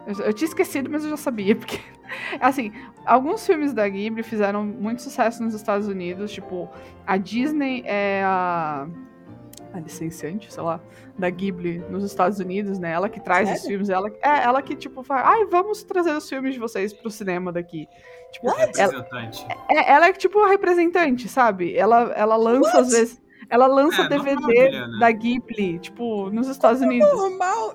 [0.07, 1.79] Eu, eu tinha esquecido, mas eu já sabia, porque.
[2.41, 2.73] Assim,
[3.07, 6.69] alguns filmes da Ghibli fizeram muito sucesso nos Estados Unidos, tipo,
[7.07, 8.87] a Disney é a.
[9.75, 10.79] A licenciante, sei lá,
[11.19, 12.93] da Ghibli nos Estados Unidos, né?
[12.93, 13.69] Ela que traz os Sério?
[13.71, 17.09] filmes, ela, é ela que, tipo, fala, ai, vamos trazer os filmes de vocês pro
[17.11, 17.87] cinema daqui.
[18.33, 19.47] Tipo, ela, Representante.
[19.71, 21.75] é, ela é tipo a representante, sabe?
[21.75, 23.23] Ela, ela lança, às vezes.
[23.49, 24.99] Ela lança É, DVD Juliana.
[24.99, 27.11] da Ghibli, tipo, nos Estados Unidos.
[27.11, 27.75] Normal.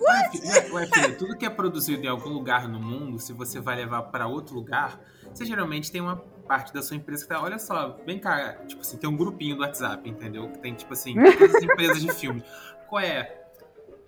[0.00, 3.32] Ué, fi- ué, ué, filho, tudo que é produzido em algum lugar no mundo, se
[3.32, 5.00] você vai levar pra outro lugar,
[5.32, 8.80] você geralmente tem uma parte da sua empresa que tá, olha só, vem cá, tipo
[8.80, 10.48] assim, tem um grupinho do WhatsApp, entendeu?
[10.50, 12.42] Que tem, tipo assim, todas as empresas de filme.
[12.88, 13.42] Qual é?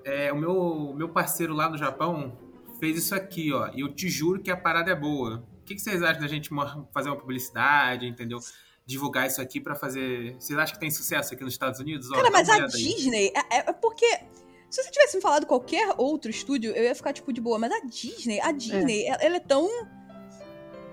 [0.05, 2.39] É, o meu, meu parceiro lá no Japão
[2.79, 5.43] fez isso aqui, ó, e eu te juro que a parada é boa.
[5.61, 6.49] O que, que vocês acham da gente
[6.95, 8.39] fazer uma publicidade, entendeu?
[8.87, 10.35] Divulgar isso aqui pra fazer.
[10.41, 12.11] Vocês acham que tem sucesso aqui nos Estados Unidos?
[12.11, 12.67] Ó, Cara, dá mas a.
[12.69, 14.21] Disney é, é- é porque.
[14.71, 17.59] Se você tivesse me falado qualquer outro estúdio, eu ia ficar, tipo, de boa.
[17.59, 19.69] Mas a Disney, a Disney, ela, ela é tão.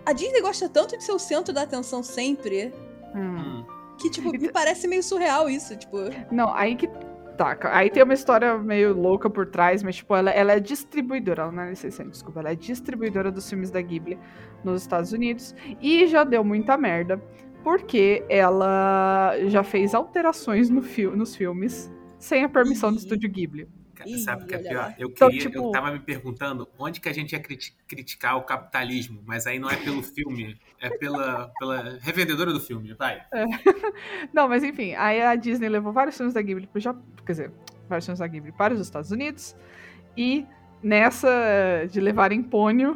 [0.05, 2.73] A Disney gosta tanto de ser o centro da atenção sempre
[3.15, 3.63] Hum.
[3.97, 5.75] Que, tipo, me parece meio surreal isso.
[5.75, 5.97] Tipo,
[6.31, 6.89] Não, aí que.
[7.37, 11.43] Tá, aí tem uma história meio louca por trás, mas, tipo, ela, ela é distribuidora,
[11.43, 14.17] ela não é licenciante, desculpa, ela é distribuidora dos filmes da Ghibli
[14.63, 17.21] nos Estados Unidos e já deu muita merda,
[17.61, 23.67] porque ela já fez alterações no fil nos filmes sem a permissão do estúdio Ghibli.
[24.05, 24.93] Ih, Sabe o que é pior?
[24.99, 28.35] Eu, Então, queria, tipo- eu tava me perguntando onde que a gente ia criti- criticar
[28.37, 33.21] o capitalismo, mas aí não é pelo filme, é pela, pela revendedora do filme, vai.
[34.33, 37.51] Não, mas enfim, aí a Disney levou vários filmes da Ghibli pro Japão, quer dizer,
[37.87, 39.55] vários filmes da Ghibli para os Estados Unidos,
[40.17, 40.45] e
[40.83, 42.95] nessa de levar em pônio,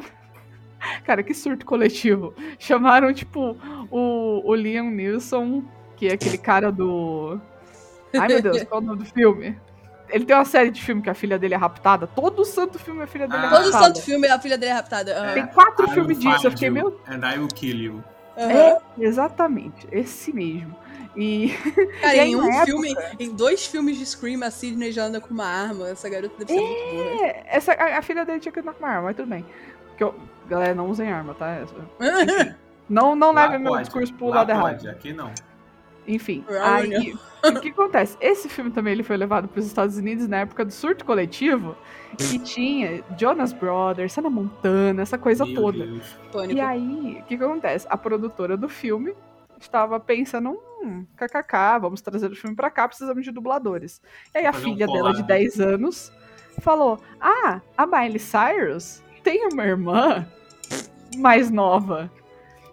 [1.04, 2.34] Cara, que surto coletivo.
[2.58, 3.56] Chamaram, tipo,
[3.90, 5.62] o, o Liam Neeson,
[5.96, 7.40] que é aquele cara do.
[8.18, 9.58] Ai, meu Deus, qual é o nome do filme?
[10.08, 12.06] Ele tem uma série de filme que a filha dele é raptada.
[12.08, 13.50] Todo santo filme a filha dele é Ah.
[13.50, 13.84] Todo raptada.
[13.84, 15.32] santo filme a filha dele é raptada.
[15.34, 16.46] Tem quatro I filmes disso.
[16.46, 17.00] Eu fiquei you, meio.
[17.08, 18.04] And I will kill you.
[18.36, 18.50] Aham.
[18.50, 19.86] É, exatamente.
[19.92, 20.74] Esse mesmo.
[21.16, 21.50] E.
[22.00, 25.04] Cara, E aí, em um época- filme, em dois filmes de Scream, a Sidney já
[25.04, 25.88] anda com uma arma.
[25.88, 27.26] Essa garota deve ser muito burra.
[27.26, 29.44] É, essa, a, a filha dele tinha que andar com uma arma, mas tudo bem.
[29.88, 30.14] Porque eu,
[30.48, 31.50] galera, não usem arma, tá?
[31.54, 32.56] Essa-
[32.88, 34.62] Não, não leve meu discurso pro lá lado errado.
[34.78, 35.30] pode, Aqui não.
[36.06, 38.16] Enfim, aí, o que acontece?
[38.20, 41.76] Esse filme também ele foi levado para os Estados Unidos na época do surto coletivo,
[42.16, 45.88] que tinha Jonas Brothers, Hannah Montana, essa coisa Meu toda.
[46.48, 47.86] E aí, o que, acontece?
[47.88, 49.14] A produtora do filme
[49.60, 54.00] estava pensando, hum, kkk, vamos trazer o filme pra cá, precisamos de dubladores.
[54.34, 55.28] E aí a Fazer um filha dela de collab.
[55.28, 56.12] 10 anos
[56.60, 60.26] falou, ah, a Miley Cyrus tem uma irmã
[61.16, 62.10] mais nova.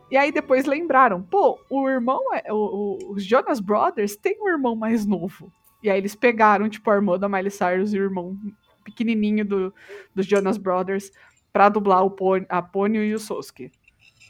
[0.09, 2.55] E aí depois lembraram, pô, o irmão, é, o-
[3.01, 5.51] o- os Jonas Brothers tem um irmão mais novo.
[5.83, 8.37] E aí eles pegaram, tipo, a irmã da Miley Cyrus e o irmão
[8.83, 9.73] pequenininho do,
[10.15, 11.11] dos Jonas Brothers
[11.51, 12.63] pra dublar o Pon a
[13.03, 13.71] e o Sosuke.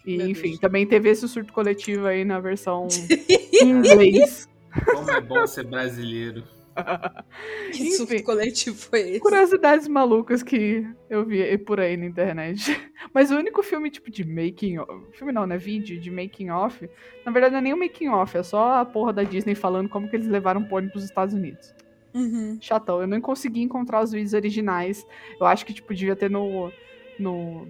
[0.06, 0.60] E, Meu enfim, Deus.
[0.60, 2.88] também teve esse surto coletivo aí na versão
[3.62, 4.48] em inglês.
[4.94, 6.44] Como é bom ser brasileiro.
[7.72, 9.20] Que surto coletivo foi esse?
[9.20, 12.80] Curiosidades malucas que eu vi por aí na internet.
[13.14, 15.18] Mas o único filme, tipo, de making off.
[15.18, 15.58] Filme não, né?
[15.58, 16.90] Vídeo de making off.
[17.26, 19.90] Na verdade, não é nem o making off, é só a porra da Disney falando
[19.90, 21.74] como que eles levaram o pônei pros Estados Unidos.
[22.14, 22.58] Uhum.
[22.60, 23.02] Chatão.
[23.02, 25.06] Eu não consegui encontrar os vídeos originais.
[25.40, 26.72] Eu acho que, tipo, devia ter no.
[27.20, 27.68] no.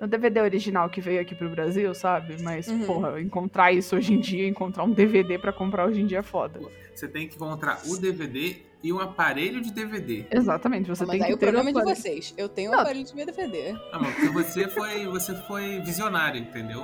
[0.00, 2.42] No DVD original que veio aqui pro Brasil, sabe?
[2.42, 2.86] Mas, Uhum.
[2.86, 6.22] porra, encontrar isso hoje em dia, encontrar um DVD pra comprar hoje em dia é
[6.22, 6.58] foda.
[6.94, 10.24] Você tem que encontrar o DVD e um aparelho de DVD.
[10.30, 12.34] Exatamente, você Ah, mas tem aí que o ter problema é de vocês.
[12.38, 12.80] Eu tenho um Não.
[12.80, 13.74] aparelho de DVD.
[13.92, 16.82] Ah, porque você foi, você foi visionário, entendeu?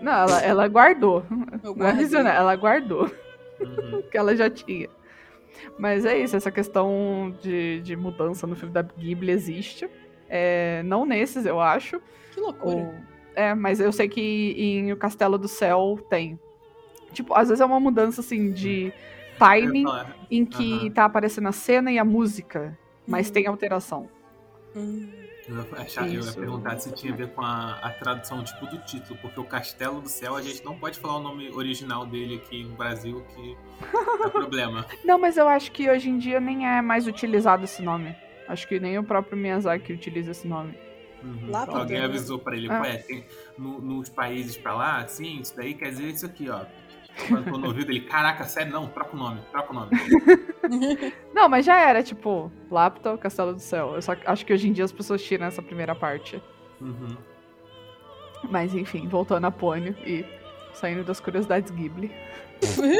[0.00, 1.22] Não, ela, ela guardou.
[1.30, 2.04] Eu Não é guardei.
[2.04, 3.10] visionária, ela guardou.
[3.60, 4.02] Uhum.
[4.10, 4.88] que ela já tinha.
[5.78, 9.88] Mas é isso, essa questão de, de mudança no filme da Ghibli existe.
[10.28, 12.00] É, não nesses, eu acho.
[12.32, 12.76] Que loucura.
[12.76, 12.94] Ou-
[13.36, 14.20] é, mas eu sei que
[14.56, 16.38] em O Castelo do Céu tem.
[17.12, 18.92] Tipo, às vezes é uma mudança assim de
[19.38, 19.86] timing
[20.30, 20.90] em que Aham.
[20.92, 23.32] tá aparecendo a cena e a música, mas Uhum.
[23.32, 24.08] tem alteração.
[24.74, 25.08] Hum.
[25.46, 28.66] Eu ia, achar, eu ia perguntar se tinha a ver com a, a tradução tipo
[28.66, 32.06] do título, porque o Castelo do Céu a gente não pode falar o nome original
[32.06, 33.54] dele aqui no Brasil, que
[34.24, 34.86] é problema.
[35.04, 38.16] Não, mas eu acho que hoje em dia nem é mais utilizado esse nome.
[38.48, 40.78] Acho que nem o próprio Miyazaki utiliza esse nome.
[41.22, 41.50] Uhum.
[41.50, 42.10] Lá pra Alguém dentro.
[42.10, 42.80] avisou pra ele, Ah.
[42.82, 43.24] ué, tem,
[43.56, 46.60] no- nos países pra lá, assim, isso daí quer dizer isso aqui, ó.
[47.28, 49.90] Quando tô no ouvido ele, caraca, sério, não, troca o nome, troca o nome.
[51.32, 53.94] Não, mas já era, tipo, Lapta, Castelo do Céu.
[53.94, 56.42] Eu só acho que hoje em dia as pessoas tiram essa primeira parte.
[56.80, 57.16] Uhum.
[58.50, 60.24] Mas enfim, voltando a Pônio e
[60.72, 62.10] saindo das curiosidades Ghibli.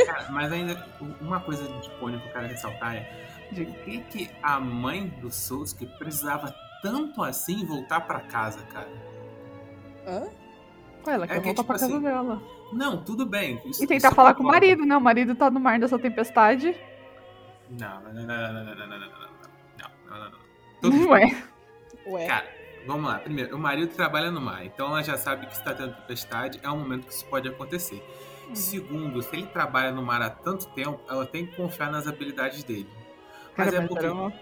[0.07, 0.87] Cara, mas ainda,
[1.21, 3.11] uma coisa de pônei que eu quero ressaltar é
[3.55, 8.89] De- por que, que a mãe do Sousuke precisava tanto assim voltar pra casa, cara?
[10.07, 10.23] Hã?
[11.07, 12.43] Ué, ela É quer que, voltar tipo pra casa assim, dela.
[12.73, 13.61] Não, tudo bem.
[13.65, 14.97] Isso, E tentar falar com o marido, né?
[14.97, 16.75] O marido tá no mar dessa tempestade.
[17.71, 20.39] Não, não, não, não, não, não, não, não, não, não, não, não, não, não.
[20.81, 21.45] Tudo Não é.
[22.07, 22.27] Ué.
[22.27, 22.47] Cara,
[22.87, 23.19] vamos lá.
[23.19, 26.61] Primeiro, o marido trabalha no mar, então ela já sabe que se está tendo tempestade,
[26.63, 28.03] é um momento que isso pode acontecer.
[28.49, 28.55] Uhum.
[28.55, 32.63] Segundo, se ele trabalha no mar há tanto tempo, ela tem que confiar nas habilidades
[32.63, 32.89] dele.
[33.55, 34.05] Cara, Mas é porque.
[34.05, 34.33] era uma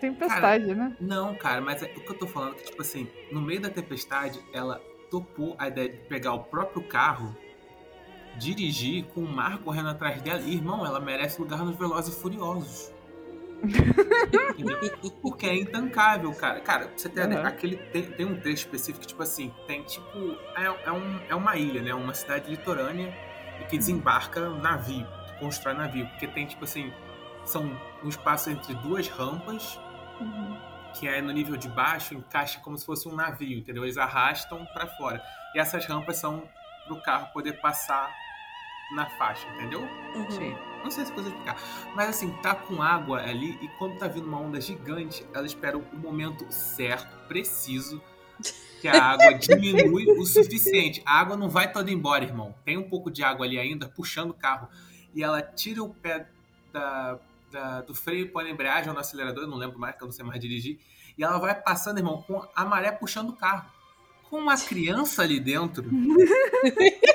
[0.00, 0.96] tempestade, né?
[1.00, 3.60] Não, cara, mas é o que eu tô falando é que, tipo assim, no meio
[3.60, 7.34] da tempestade, ela topou a ideia de pegar o próprio carro,
[8.36, 10.40] dirigir com o mar correndo atrás dela.
[10.40, 12.92] E, irmão, ela merece lugar nos Velozes e Furiosos.
[15.22, 16.60] Porque é intancável, cara.
[16.60, 17.46] Cara, você ter Uhum.
[17.46, 20.18] aquele tem, tem um trecho específico que, tipo assim, tem tipo.
[20.56, 21.94] É, é, um, é uma ilha, né?
[21.94, 23.14] Uma cidade litorânea
[23.60, 25.06] e que desembarca navio,
[25.38, 26.06] constrói navio.
[26.08, 26.92] Porque tem, tipo assim,
[27.44, 29.78] são um espaço entre duas rampas,
[30.20, 30.56] Uhum.
[30.94, 33.82] que é no nível de baixo, encaixa como se fosse um navio, entendeu?
[33.84, 35.22] Eles arrastam pra fora.
[35.54, 36.42] E essas rampas são
[36.86, 38.14] pro carro poder passar
[38.94, 39.80] na faixa, entendeu?
[40.14, 40.30] Uhum.
[40.30, 40.56] Sim.
[40.84, 41.56] Não sei se eu consigo explicar.
[41.94, 45.76] Mas assim, tá com água ali e quando tá vindo uma onda gigante, ela espera
[45.78, 48.02] o momento certo, preciso,
[48.80, 51.02] que a água diminui o suficiente.
[51.06, 52.54] A água não vai toda embora, irmão.
[52.64, 54.68] Tem um pouco de água ali ainda, puxando o carro.
[55.14, 56.28] E ela tira o pé
[56.72, 57.18] da,
[57.54, 60.06] da- do freio põe na embreagem ou no acelerador, eu não lembro mais, que eu
[60.06, 60.78] não sei mais dirigir.
[61.16, 63.70] E ela vai passando, irmão, com a maré puxando o carro.
[64.28, 65.84] Com uma criança ali dentro.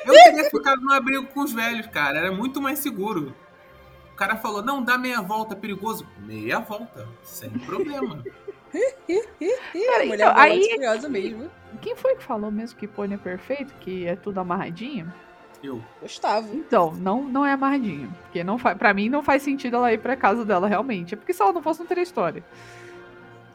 [0.05, 2.17] Eu teria ficado no abrigo com os velhos, cara.
[2.19, 3.35] Era muito mais seguro.
[4.13, 6.07] O cara falou, não, dá meia volta, é perigoso.
[6.19, 8.23] Meia volta, sem problema.
[8.71, 10.51] Cara, mulher então, aí...
[10.63, 11.49] aí- curiosa mesmo.
[11.81, 13.73] Quem foi que falou mesmo que pônei é perfeito?
[13.79, 15.11] Que é tudo amarradinho?
[15.61, 15.81] Eu.
[16.01, 16.53] Gustavo.
[16.55, 18.13] Então, não, não é amarradinho.
[18.23, 18.75] Porque não fa...
[18.75, 21.13] pra mim não faz sentido ela ir pra casa dela realmente.
[21.13, 22.43] É porque se ela não fosse, não teria história.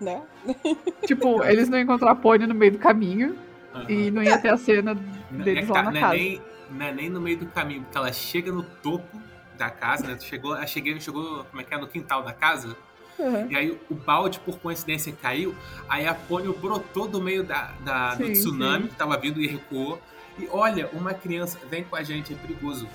[0.00, 0.22] Né?
[1.06, 3.36] Tipo, eles não encontrar pônei no meio do caminho
[3.74, 3.86] Aham.
[3.90, 4.94] e não ia ter a cena
[5.30, 6.14] Não é deles que lá tá- na não, é casa.
[6.14, 9.18] nem, não é nem no meio do caminho, porque ela chega no topo
[9.56, 10.18] da casa, né?
[10.20, 12.76] Chegou, ela cheguei, chegou, como é que é, no quintal da casa,
[13.16, 13.48] Uhum.
[13.48, 15.54] e aí o balde, por coincidência, caiu,
[15.88, 18.88] aí a pônei brotou do meio da, da- do Sim, tsunami sim.
[18.88, 20.00] que tava vindo e recuou.
[20.38, 22.88] E olha, uma criança, vem com a gente, é perigoso.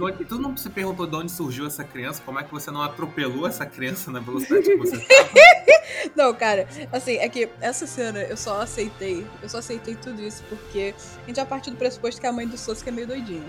[0.00, 2.22] Onde- Tu não se perguntou de onde surgiu essa criança?
[2.24, 5.28] Como é que você não atropelou essa criança na velocidade que você estava?
[6.16, 9.26] Não, cara, assim, é que essa cena eu só aceitei.
[9.42, 12.46] Eu só aceitei tudo isso porque a gente já partiu do pressuposto que a mãe
[12.46, 13.44] do Sasuke é meio doidinha.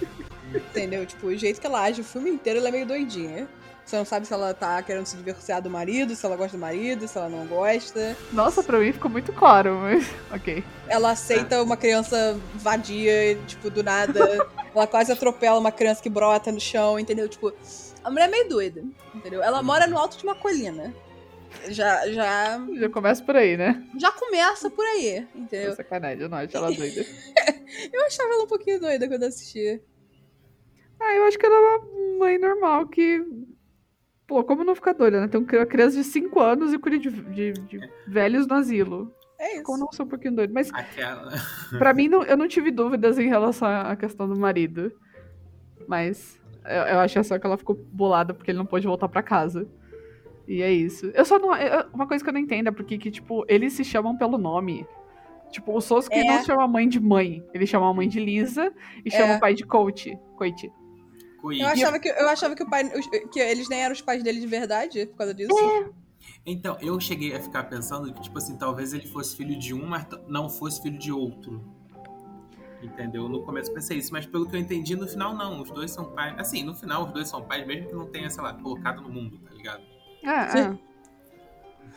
[0.54, 1.04] Entendeu?
[1.06, 3.48] Tipo, o jeito que ela age o filme inteiro, ela é meio doidinha.
[3.84, 6.60] Você não sabe se ela tá querendo se divorciar do marido, se ela gosta do
[6.60, 8.16] marido, se ela não gosta.
[8.32, 10.10] Nossa, pra mim ficou muito claro, mas.
[10.32, 10.64] Ok.
[10.88, 14.20] Ela aceita uma criança vadia, tipo, do nada.
[14.74, 17.28] ela quase atropela uma criança que brota no chão, entendeu?
[17.28, 17.52] Tipo,
[18.02, 18.82] a mulher é meio doida,
[19.14, 19.42] entendeu?
[19.42, 20.94] Ela mora no alto de uma colina.
[21.68, 23.82] Já, já, Já começa por aí, né?
[23.96, 25.72] já começa por aí, entendeu?
[25.72, 27.06] É sacanagem, eu não acho ela doida.
[27.92, 29.80] Eu achava ela um pouquinho doida quando eu assisti.
[31.00, 33.20] Ah, eu acho que ela é uma mãe normal que.
[34.26, 35.28] Pô, como não ficar doida, né?
[35.28, 39.12] Tem uma criança de 5 anos e cuida de, de- de velhos no asilo.
[39.38, 39.62] É isso.
[39.64, 40.54] Como não sou um pouquinho doido.
[40.54, 41.30] Mas Aquela.
[41.78, 44.90] pra mim, não- eu não tive dúvidas em relação à questão do marido.
[45.86, 49.22] Mas eu, eu achei só que ela ficou bolada porque ele não pôde voltar pra
[49.22, 49.68] casa.
[50.48, 51.10] E é isso.
[51.14, 51.54] Eu só não.
[51.56, 54.38] eu- uma coisa que eu não entendo é porque, que, tipo, eles se chamam pelo
[54.38, 54.86] nome.
[55.50, 56.24] Tipo, o Sasuke É.
[56.24, 57.44] não chama a mãe de mãe.
[57.52, 58.72] Ele chama a mãe de Lisa
[59.04, 59.36] e chama É.
[59.36, 60.16] o pai de Coach.
[60.36, 60.70] Coit.
[61.44, 61.60] Coelho.
[61.60, 62.90] Eu achava, que, eu achava que, o pai,
[63.30, 65.52] que eles nem eram os pais dele de verdade por causa disso.
[66.46, 69.84] Então, eu cheguei a ficar pensando que, tipo assim, talvez ele fosse filho de um,
[69.86, 71.62] mas não fosse filho de outro.
[72.82, 73.28] Entendeu?
[73.28, 75.60] No começo eu pensei isso, mas pelo que eu entendi, no final não.
[75.60, 76.34] Os dois são pais.
[76.38, 79.10] Assim, no final os dois são pais, mesmo que não tenha, sei lá, colocado no
[79.10, 79.82] mundo, tá ligado?
[80.24, 80.60] Ah, Sim.
[80.60, 80.78] ah.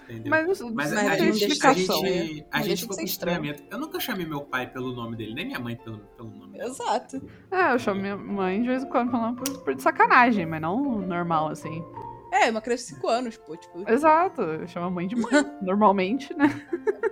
[0.10, 0.30] Entendeu?
[0.30, 1.32] Mas, Mas a, a gente, a né?
[1.32, 3.64] gente, a gente deixa de ficou com estranhamento.
[3.70, 6.70] Eu nunca chamei meu pai pelo nome dele, nem minha mãe pelo, pelo nome dela.
[6.70, 7.22] Exato.
[7.52, 11.00] Ah, eu chamo minha mãe de vez em quando falando por, por sacanagem, mas não
[11.02, 11.84] normal, assim.
[12.32, 13.58] É, uma criança de 5 anos, pô.
[13.58, 16.48] Tipo, Exato, eu chamo a mãe de mãe, normalmente, né?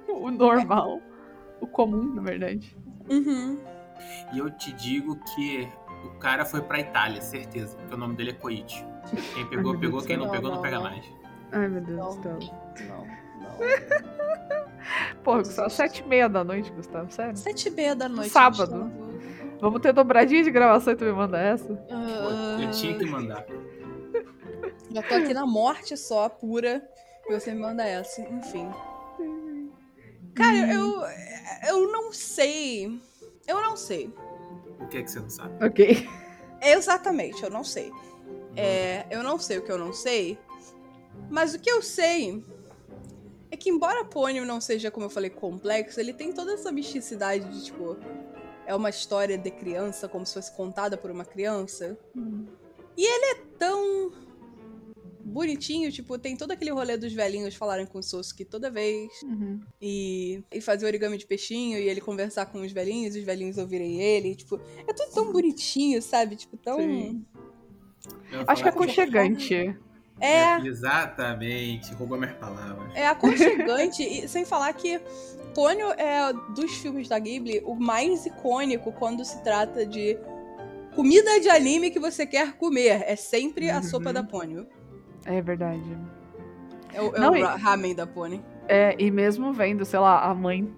[0.08, 1.02] o normal.
[1.60, 2.78] O comum, na verdade.
[3.10, 3.60] uhum.
[4.34, 5.68] E eu te digo que
[6.06, 8.86] o cara foi pra Itália, certeza, porque o nome dele é Coit.
[9.34, 11.06] Quem pegou, pegou, quem não pegou, não Não, pega mais.
[11.56, 12.16] Ai, meu Deus Não.
[12.18, 12.40] do céu.
[12.88, 13.08] Não,
[13.42, 13.56] não.
[15.24, 17.36] Pô, Gustavo, sete e meia da noite, Gustavo, sério?
[17.38, 18.30] Sete e meia da noite.
[18.30, 18.72] Sábado.
[18.84, 19.06] Gustavo.
[19.62, 21.74] Vamos ter dobradinha de gravação e tu me manda essa?
[21.90, 23.46] Ah, Eu tinha que mandar.
[24.92, 26.88] Já tô aqui na morte só, pura.
[27.28, 28.22] E você me manda essa.
[28.22, 28.70] Enfim.
[30.36, 31.02] Cara, eu.
[31.68, 33.02] Eu não sei.
[33.48, 34.14] Eu não sei.
[34.82, 35.66] O que é que você não sabe?
[35.66, 36.08] Ok.
[36.62, 37.92] Exatamente, eu não sei.
[38.56, 40.38] É, eu não sei o que eu não sei.
[41.30, 42.44] Mas o que eu sei
[43.52, 47.48] é que, embora Pônio não seja, como eu falei, complexo, ele tem toda essa misticidade
[47.50, 47.98] de, tipo,
[48.66, 51.98] é uma história de criança, como se fosse contada por uma criança.
[52.98, 54.12] E ele é tão
[55.26, 59.12] bonitinho, tipo, tem todo aquele rolê dos velhinhos falarem com o Sosuke toda vez.
[59.24, 59.60] Uhum.
[59.82, 63.58] E, e fazer origami de peixinho e ele conversar com os velhinhos e os velhinhos
[63.58, 64.36] ouvirem ele.
[64.36, 66.36] Tipo, é tudo tão bonitinho, sabe?
[66.36, 66.80] Tipo, tão.
[68.48, 69.76] Acho que é aconchegante.
[70.20, 72.90] É, Exatamente, roubou minhas palavras.
[72.96, 74.02] é aconchegante.
[74.04, 75.00] e sem falar que
[75.54, 80.18] Ponyo é dos filmes da Ghibli o mais icônico quando se trata de
[80.96, 83.04] comida de anime que você quer comer.
[83.06, 83.84] É sempre a Uhum.
[83.84, 84.66] sopa da Ponyo.
[85.26, 85.82] É verdade.
[86.94, 88.44] É o, é Não, o e- ra- ramen da Ponyo.
[88.68, 90.74] É, e mesmo vendo, sei lá, a mãe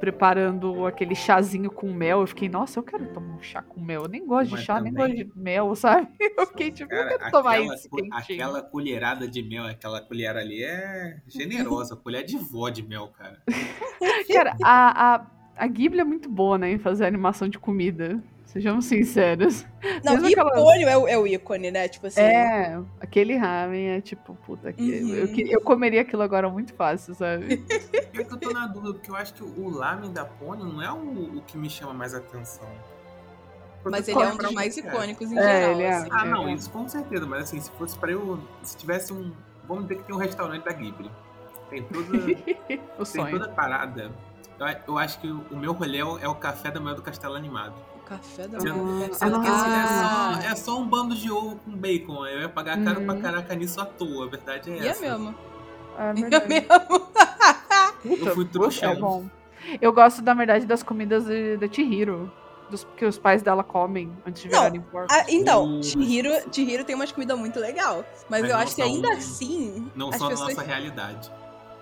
[0.00, 4.02] preparando aquele chazinho com mel, eu fiquei, nossa, eu quero tomar um chá com mel.
[4.04, 6.08] Eu nem gosto de Mas chá, nem também- gosto de mel, sabe?
[6.36, 8.14] Eu fiquei tipo, eu Cara, quero tomar aquela, isso quentinho.
[8.16, 13.42] aquela colherada de mel, aquela colher ali é generosa, colher de vó de mel, cara.
[14.32, 15.26] Cara, a, a,
[15.56, 18.22] a Ghibli é muito boa, né, em fazer animação de comida.
[18.52, 19.64] Sejamos sinceros.
[20.04, 21.86] Não, Mesmo e Ponyo é, o- é o ícone, né?
[21.88, 22.20] Tipo assim.
[22.20, 25.14] É, aquele ramen é tipo, puta, que, Uhum.
[25.14, 27.64] eu, eu comeria aquilo agora muito fácil, sabe?
[28.12, 30.82] É que eu tô na dúvida, porque eu acho que o lamen da Pony não
[30.82, 32.68] é o, o que me chama mais atenção.
[33.82, 34.88] Porque Mas ele é um dos mais cara.
[34.94, 35.70] icônicos em É, geral.
[35.72, 35.90] ele é.
[35.94, 36.08] assim.
[36.10, 36.52] Ah, não, É.
[36.52, 38.38] isso com certeza, mas assim, se fosse pra eu.
[38.64, 39.32] Se tivesse um.
[39.68, 41.10] Vamos dizer que tem um restaurante da Ghibli.
[41.70, 42.16] Tem toda, o
[42.66, 43.38] tem sonho.
[43.38, 44.10] toda a parada.
[44.58, 47.00] Eu, eu acho que o, meu rolê é o, é o café da manhã do
[47.02, 47.74] Castelo Animado.
[48.10, 49.06] Café da manhã.
[49.06, 50.38] assim, Ah.
[50.38, 52.26] é, só, é só um bando de ovo com bacon.
[52.26, 53.06] Eu ia pagar caro Uhum.
[53.06, 54.26] pra caraca nisso à toa.
[54.26, 55.00] A verdade é E é essa.
[55.00, 55.34] mesmo.
[55.96, 56.48] É E é verdade.
[56.48, 56.68] mesmo.
[58.02, 58.94] Puta, fui é trouxão.
[58.96, 59.24] bom.
[59.80, 62.32] Eu gosto, na verdade, das comidas da Chihiro.
[62.68, 65.16] Dos que os pais dela comem antes de Não, virarem porcos.
[65.16, 68.04] Ah, então, Uh, Chihiro, Chihiro tem umas comidas muito legal.
[68.28, 69.90] Mas, Mas eu acho que ainda assim.
[69.94, 70.48] Não as só pessoas...
[70.50, 71.32] na nossa realidade.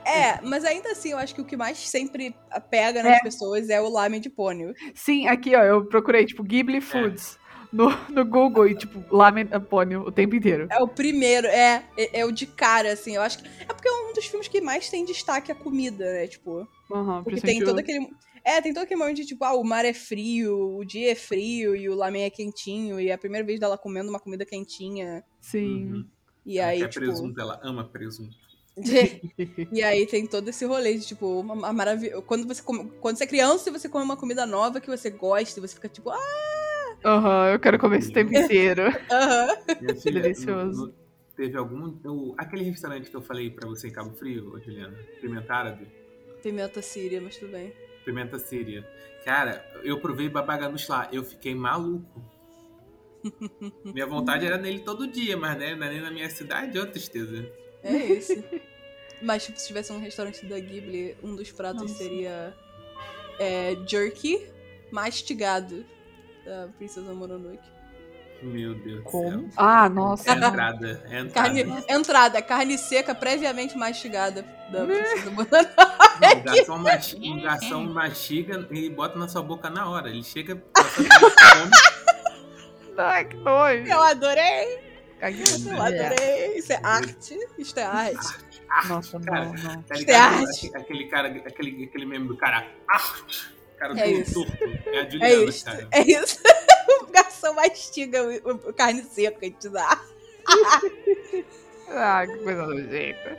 [0.08, 2.34] É, mas ainda assim, eu acho que o que mais sempre
[2.70, 3.20] pega nas É.
[3.20, 4.72] pessoas é o lamen de pônei.
[4.94, 7.38] Sim, aqui, ó, eu procurei, tipo, Ghibli Foods
[7.72, 10.68] no, no Google e, tipo, Lamen Pônei o tempo inteiro.
[10.70, 13.16] É o primeiro, é, é, é o de cara, assim.
[13.16, 13.48] Eu acho que.
[13.60, 16.26] É porque é um dos filmes que mais tem destaque a comida, né?
[16.26, 16.66] Tipo.
[16.90, 18.08] Aham, Porque tem todo aquele.
[18.44, 21.14] É, tem todo aquele momento de tipo, ah, o mar é frio, o dia é
[21.14, 22.98] frio e o lamen é quentinho.
[22.98, 25.22] E é a primeira vez dela comendo uma comida quentinha.
[25.40, 25.92] Sim.
[25.92, 26.08] Uhum.
[26.46, 27.04] E ela aí, quer tipo.
[27.04, 28.47] presunto, ela ama presunto.
[29.72, 32.20] e aí tem todo esse rolê de, tipo, uma, maravilha.
[32.22, 35.10] Quando você, come- quando você é criança e você come uma comida nova que você
[35.10, 38.82] gosta, e você fica tipo, ah, Aham, eu quero comer esse tempo inteiro.
[39.10, 39.48] aham.
[40.02, 40.80] Filha, Delicioso.
[40.80, 40.94] no- no-
[41.36, 41.96] teve algum.
[42.04, 44.98] o- aquele restaurante que eu falei pra você em Cabo Frio, Juliana?
[45.20, 45.86] Pimenta árabe?
[46.42, 47.72] Pimenta síria, mas tudo bem.
[48.04, 48.84] Pimenta síria.
[49.24, 51.08] Cara, eu provei babaganus lá.
[51.12, 52.22] Eu fiquei maluco.
[53.84, 57.46] Minha vontade era nele todo dia, mas né, é nem na minha cidade, ó, tristeza.
[57.82, 58.42] É isso.
[59.20, 61.94] Mas, tipo, se tivesse um restaurante da Ghibli, um dos pratos Nossa.
[61.94, 62.54] seria
[63.38, 64.46] é, jerky
[64.92, 65.84] mastigado
[66.44, 67.68] da Princesa Mononoke.
[68.40, 69.30] Meu Deus Como?
[69.30, 69.50] céu.
[69.56, 70.30] Ah, É nossa.
[70.30, 71.30] entrada, é entrada.
[71.32, 75.74] Carne, entrada, carne seca previamente mastigada da Princesa Mononoke.
[76.20, 80.08] Não, o garçom, mastiga, o garçom mastiga e bota na sua boca na hora.
[80.08, 81.08] Ele chega, come,
[82.96, 83.84] Ai, que nojo.
[83.86, 84.87] Eu adorei!
[85.18, 85.42] Caguei.
[85.66, 86.58] Eu adorei!
[86.58, 87.38] Isso é arte.
[87.58, 88.48] Isso é arte.
[88.88, 89.82] Nossa, Cara, não, não.
[89.82, 90.34] Tá Isso ligado?
[90.34, 90.66] é arte.
[90.68, 92.66] Aque- Aquele cara, aquele, aquele meme do cara.
[92.88, 93.54] Arte!
[93.78, 94.46] Cara É todo isso.
[94.86, 95.64] É a É Juliana, isso.
[95.64, 95.88] cara.
[95.92, 96.38] É isso.
[97.02, 100.00] o garçom mastiga o, o- carne seca e te dá.
[101.90, 103.38] Ah, que coisa nojenta.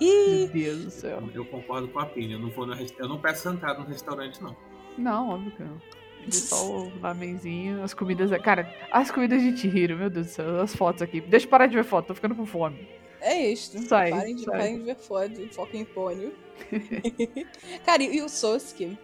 [0.00, 1.30] Meu Deus do céu.
[1.34, 2.34] Eu concordo com a Pini.
[2.34, 4.54] Eu não, vou no eu não peço entrada no restaurante, não.
[4.98, 5.80] Não, óbvio que não.
[6.24, 8.30] Pedir Só o lamenzinho, as comidas.
[8.42, 11.20] Cara, as comidas de Chihiro, meu Deus do céu, as fotos aqui.
[11.20, 12.88] Deixa eu parar de ver foto, tô ficando com fome.
[13.20, 13.78] É isso.
[13.86, 14.58] Sai, parem, de, sai.
[14.58, 15.48] parem de ver foda.
[15.52, 16.34] Foca em pônei.
[17.84, 18.98] Cara, e, e o Sosuke?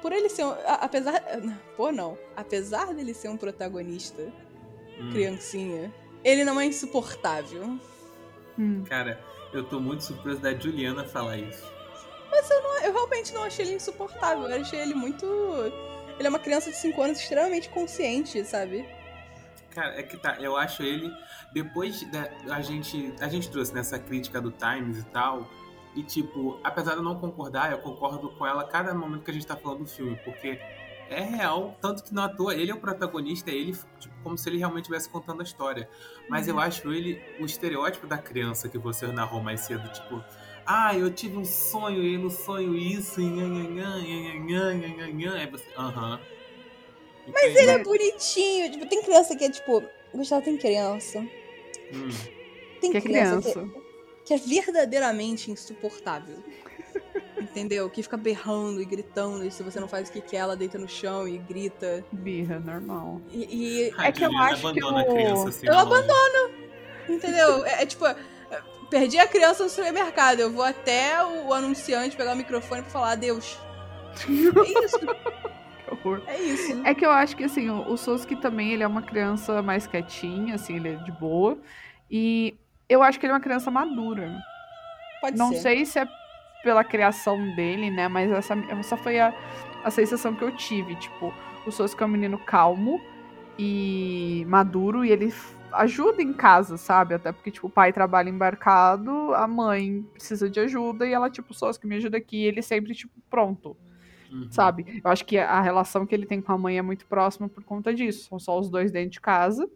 [0.00, 0.50] Por ele ser um.
[0.50, 1.22] a- Apesar.
[1.76, 2.16] Pô, não.
[2.36, 4.32] Apesar dele ser um protagonista,
[4.98, 5.10] Hum.
[5.12, 5.92] criancinha,
[6.24, 7.78] ele não é insuportável.
[8.58, 8.82] Hum.
[8.88, 9.20] Cara,
[9.52, 11.64] eu tô muito surpreso da Juliana falar isso.
[12.82, 14.48] Eu realmente não achei ele insuportável.
[14.48, 15.26] Eu achei ele muito.
[16.18, 18.88] Ele é uma criança de 5 anos extremamente consciente, sabe?
[19.70, 21.12] Cara, é que tá, eu acho ele.
[21.52, 23.14] Depois da a gente.
[23.20, 25.46] A gente trouxe nessa crítica do Times e tal.
[25.94, 29.30] E tipo, apesar de eu não concordar, eu concordo com ela a cada momento que
[29.30, 30.60] a gente tá falando do filme, porque
[31.08, 34.36] é real, tanto que não à toa, ele é o protagonista, é ele, tipo, como
[34.36, 35.88] se ele realmente estivesse contando a história.
[36.28, 40.22] Mas eu acho ele o estereótipo da criança que você narrou mais cedo, tipo,
[40.66, 45.34] ah, eu tive um sonho e no sonho isso, e nhanhanhã, nhanhanhã, nhanhanhã.
[45.36, 46.20] Aí você, aham.
[47.32, 48.70] Mas Ele é bonitinho.
[48.72, 49.82] Tipo, tem criança que é tipo.
[50.12, 51.20] Gustavo tem criança.
[51.92, 52.08] Hum.
[52.80, 53.80] Tem Que é criança, criança.
[54.24, 56.38] Que, que é verdadeiramente insuportável.
[57.40, 57.88] Entendeu?
[57.90, 60.78] Que fica berrando e gritando, e se você não faz o que quer, ela deita
[60.78, 62.04] no chão e grita.
[62.12, 63.20] Birra, normal.
[63.30, 65.66] E, e- A É que eu acho que a criança assim.
[65.66, 66.06] Eu loja.
[67.08, 67.64] entendeu?
[67.64, 68.04] É, é tipo,
[68.90, 73.12] perdi a criança no supermercado, eu vou até o anunciante pegar o microfone pra falar
[73.12, 73.58] adeus.
[74.28, 74.98] É isso,
[75.86, 76.22] Que horror.
[76.26, 76.80] é isso.
[76.84, 79.86] É que eu acho que, assim, o, o Sosuke também, ele é uma criança mais
[79.86, 81.58] quietinha, assim, ele é de boa.
[82.10, 82.54] E
[82.88, 84.32] eu acho que ele é uma criança madura.
[85.20, 85.60] Pode Não ser.
[85.60, 86.08] sei se é
[86.62, 88.08] pela criação dele, né?
[88.08, 89.32] Mas essa, essa foi a,
[89.84, 90.96] a sensação que eu tive.
[90.96, 91.32] Tipo,
[91.66, 93.00] o Sosuke é um menino calmo
[93.58, 95.32] e maduro e ele
[95.82, 97.14] ajuda em casa, sabe?
[97.14, 101.52] Até porque, tipo, o pai trabalha embarcado, a mãe precisa de ajuda e ela, tipo,
[101.54, 102.38] Sosuke, me ajuda aqui.
[102.38, 103.76] E ele sempre, tipo, pronto,
[104.30, 104.48] Uhum.
[104.50, 105.00] sabe?
[105.04, 107.62] Eu acho que a relação que ele tem com a mãe é muito próxima por
[107.64, 108.28] conta disso.
[108.28, 109.68] São só os dois dentro de casa.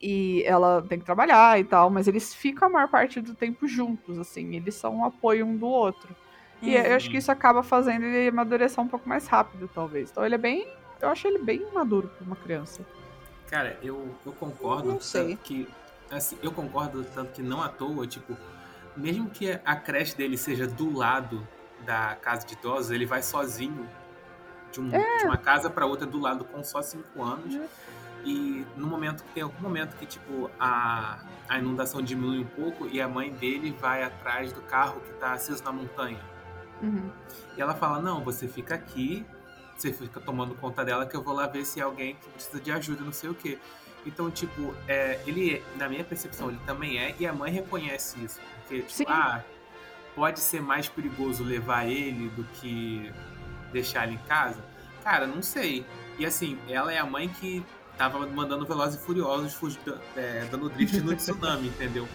[0.00, 3.66] E ela tem que trabalhar e tal, mas eles ficam a maior parte do tempo
[3.66, 4.54] juntos, assim.
[4.54, 6.14] Eles são um apoio um do outro.
[6.62, 10.10] E eu acho que isso acaba fazendo ele amadurecer um pouco mais rápido, talvez.
[10.10, 10.66] Então ele é bem.
[11.00, 12.84] Eu acho ele bem maduro pra uma criança.
[13.50, 15.30] Cara, eu, eu concordo Não sei.
[15.36, 15.68] tanto que.
[16.10, 18.36] Assim, eu concordo tanto que não à toa, tipo,
[18.96, 21.46] mesmo que a creche dele seja do lado
[21.84, 23.88] da casa de idosos, ele vai sozinho
[24.72, 27.58] de, um- de uma casa pra outra do lado com só cinco anos.
[28.24, 33.00] E no momento tem algum momento que, tipo, a, a inundação diminui um pouco e
[33.00, 36.20] a mãe dele vai atrás do carro que tá aceso na montanha.
[36.82, 37.10] Uhum.
[37.56, 39.24] E ela fala: Não, você fica aqui,
[39.82, 42.60] você fica tomando conta dela, que eu vou lá ver se é alguém que precisa
[42.60, 43.58] de ajuda, não sei o quê.
[44.06, 48.40] Então, tipo, é, ele, na minha percepção, ele também é, e a mãe reconhece isso.
[48.60, 49.42] Porque, tipo, ah,
[50.14, 53.12] pode ser mais perigoso levar ele do que
[53.72, 54.64] deixar ele em casa?
[55.02, 55.84] Cara, não sei.
[56.18, 57.64] E assim, ela é a mãe que
[57.96, 59.78] tava mandando Velozes e Furiosos
[60.16, 62.08] é, dando drift no tsunami, entendeu?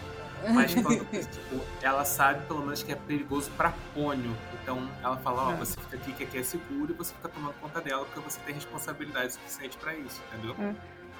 [0.52, 4.36] Mas quando, tipo, ela sabe pelo menos que é perigoso pra pônio.
[4.62, 5.56] Então ela fala, ó, É.
[5.56, 8.38] você fica aqui que aqui é seguro e você fica tomando conta dela porque você
[8.46, 10.56] tem responsabilidade suficiente pra isso, entendeu?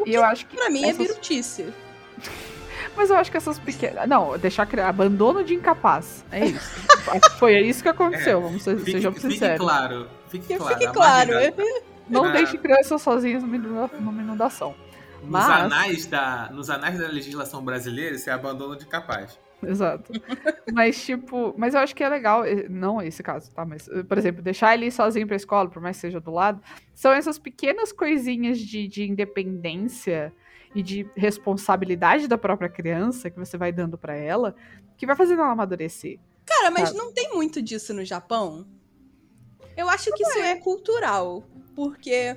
[0.06, 0.56] E eu acho que.
[0.56, 1.72] Pra mim é essas- birutice.
[2.96, 4.08] Mas eu acho que essas pequenas.
[4.08, 4.88] Não, deixar criar.
[4.88, 6.24] Abandono de incapaz.
[6.30, 6.70] É isso.
[7.38, 9.58] Foi isso que aconteceu, vamos ser, Fique, sejamos fique sinceros.
[9.58, 10.78] claro, fique Que claro.
[10.78, 11.32] fique claro.
[12.08, 12.30] Não Ah.
[12.32, 13.90] deixe crianças sozinhas numa inunda-
[15.24, 15.48] inundação.
[15.64, 19.38] Nos, Mas- anais da, nos anais da legislação brasileira, isso é abandono de capaz.
[19.66, 20.12] Exato.
[20.74, 23.64] Mas, tipo, mas eu acho que é legal, não esse caso, tá?
[23.64, 26.60] Mas, por exemplo, deixar ele ir sozinho pra escola, por mais que seja do lado,
[26.92, 30.32] são essas pequenas coisinhas de, de independência
[30.74, 34.54] e de responsabilidade da própria criança que você vai dando pra ela,
[34.98, 36.18] que vai fazendo ela amadurecer.
[36.44, 36.98] Cara, mas Sabe?
[36.98, 38.66] não tem muito disso no Japão?
[39.76, 41.42] Eu acho que isso é cultural.
[41.74, 42.36] Porque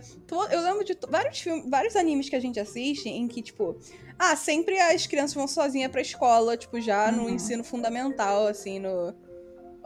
[0.51, 3.77] eu lembro de vários filmes, vários animes que a gente assiste em que, tipo,
[4.17, 7.29] ah, sempre as crianças vão sozinhas pra escola, tipo, já no Uhum.
[7.29, 9.13] ensino fundamental, assim, no.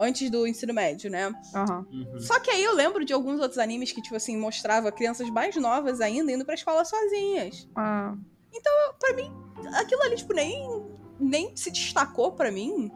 [0.00, 1.32] Antes do ensino médio, né?
[1.54, 1.86] Aham.
[1.92, 2.18] Uhum.
[2.18, 5.54] Só que aí eu lembro de alguns outros animes que, tipo assim, mostrava crianças mais
[5.56, 7.68] novas ainda indo pra escola sozinhas.
[7.76, 8.14] Ah,
[9.74, 10.82] Aquilo ali, tipo, nem,
[11.20, 12.90] nem se destacou pra mim,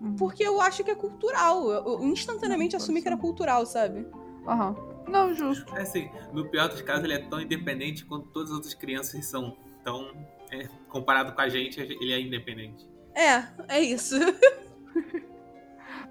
[0.00, 0.16] uhum.
[0.16, 1.70] porque eu acho que é cultural.
[1.70, 4.06] Eu, eu instantaneamente Hum, assumi que era cultural, sabe?
[4.46, 4.74] Aham.
[5.08, 5.74] Não, justo.
[5.76, 9.24] É assim, no pior dos casos, ele é tão independente quanto todas as outras crianças
[9.26, 9.56] são.
[9.80, 10.10] Então,
[10.50, 12.88] é, comparado com a gente, ele é independente.
[13.14, 14.16] É, é isso.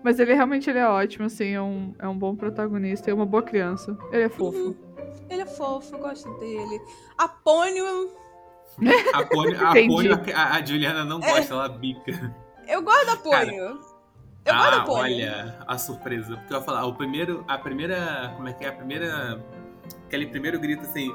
[0.04, 3.14] Mas ele realmente ele é ótimo, assim, é um, é um bom protagonista e é
[3.14, 3.98] uma boa criança.
[4.12, 4.76] Ele é fofo.
[5.30, 6.82] Ele é fofo, eu gosto dele.
[7.18, 7.86] Apônio,
[9.14, 12.36] A Pônio, a, a, a Juliana não gosta, ela bica.
[12.68, 13.80] eu gosto da Apônio.
[14.46, 15.04] Eu ah, Apônio.
[15.04, 16.36] olha a surpresa.
[16.38, 18.34] Porque eu ia falar, o primeiro, a primeira.
[18.36, 18.70] Como é que é?
[18.70, 19.44] A primeira.
[20.06, 21.10] Aquele primeiro grito assim: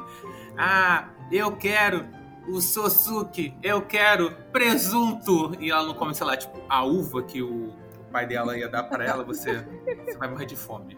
[0.57, 2.07] Ah, eu quero
[2.49, 5.55] o Sosuke, eu quero presunto.
[5.61, 7.73] E ela não come, sei lá, tipo, a uva que o,
[8.11, 9.65] pai dela ia dar pra ela, você,
[10.05, 10.97] você vai morrer de fome.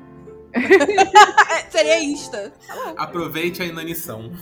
[1.70, 2.53] Seria Insta.
[2.97, 4.33] Aproveite a inanição.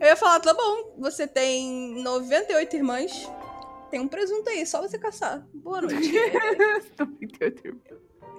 [0.00, 3.30] Eu ia falar, tá bom, você tem 98 irmãs,
[3.90, 5.46] tem um presunto aí, só você caçar.
[5.54, 6.12] Boa noite.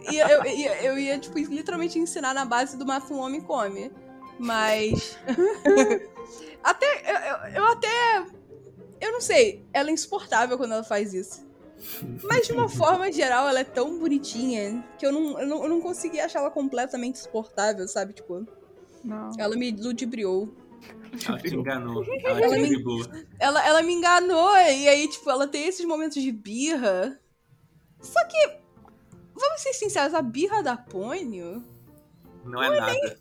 [0.09, 3.41] E eu, eu, ia- eu ia, tipo, literalmente ensinar na base do mata um homem
[3.41, 3.91] come.
[4.39, 5.17] Mas.
[6.63, 6.87] até.
[7.05, 8.25] Eu, eu- eu até.
[9.01, 9.65] Eu não sei.
[9.73, 11.45] Ela é insuportável quando ela faz isso.
[12.23, 15.69] Mas de uma forma geral, ela é tão bonitinha que eu não, eu não, eu
[15.69, 18.13] não consegui achar ela completamente insuportável, sabe?
[18.13, 18.47] Tipo,
[19.03, 19.31] Não.
[19.37, 20.49] ela me ludibriou.
[21.27, 22.03] Ela te enganou.
[22.23, 23.27] Ela Ela te me-.
[23.39, 27.19] Ela, ela me enganou, e aí, tipo, ela tem esses momentos de birra.
[27.99, 28.57] Só que,
[29.33, 31.63] vamos ser sinceros, a birra da Pônio
[32.45, 33.19] Não é nada.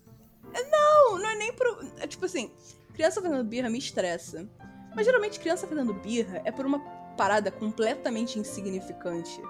[0.71, 1.79] Não, não é nem pro.
[1.99, 2.51] É tipo assim,
[2.95, 4.49] criança fazendo birra me estressa.
[4.95, 6.81] Mas geralmente criança fazendo birra é por uma
[7.17, 9.41] parada completamente insignificante.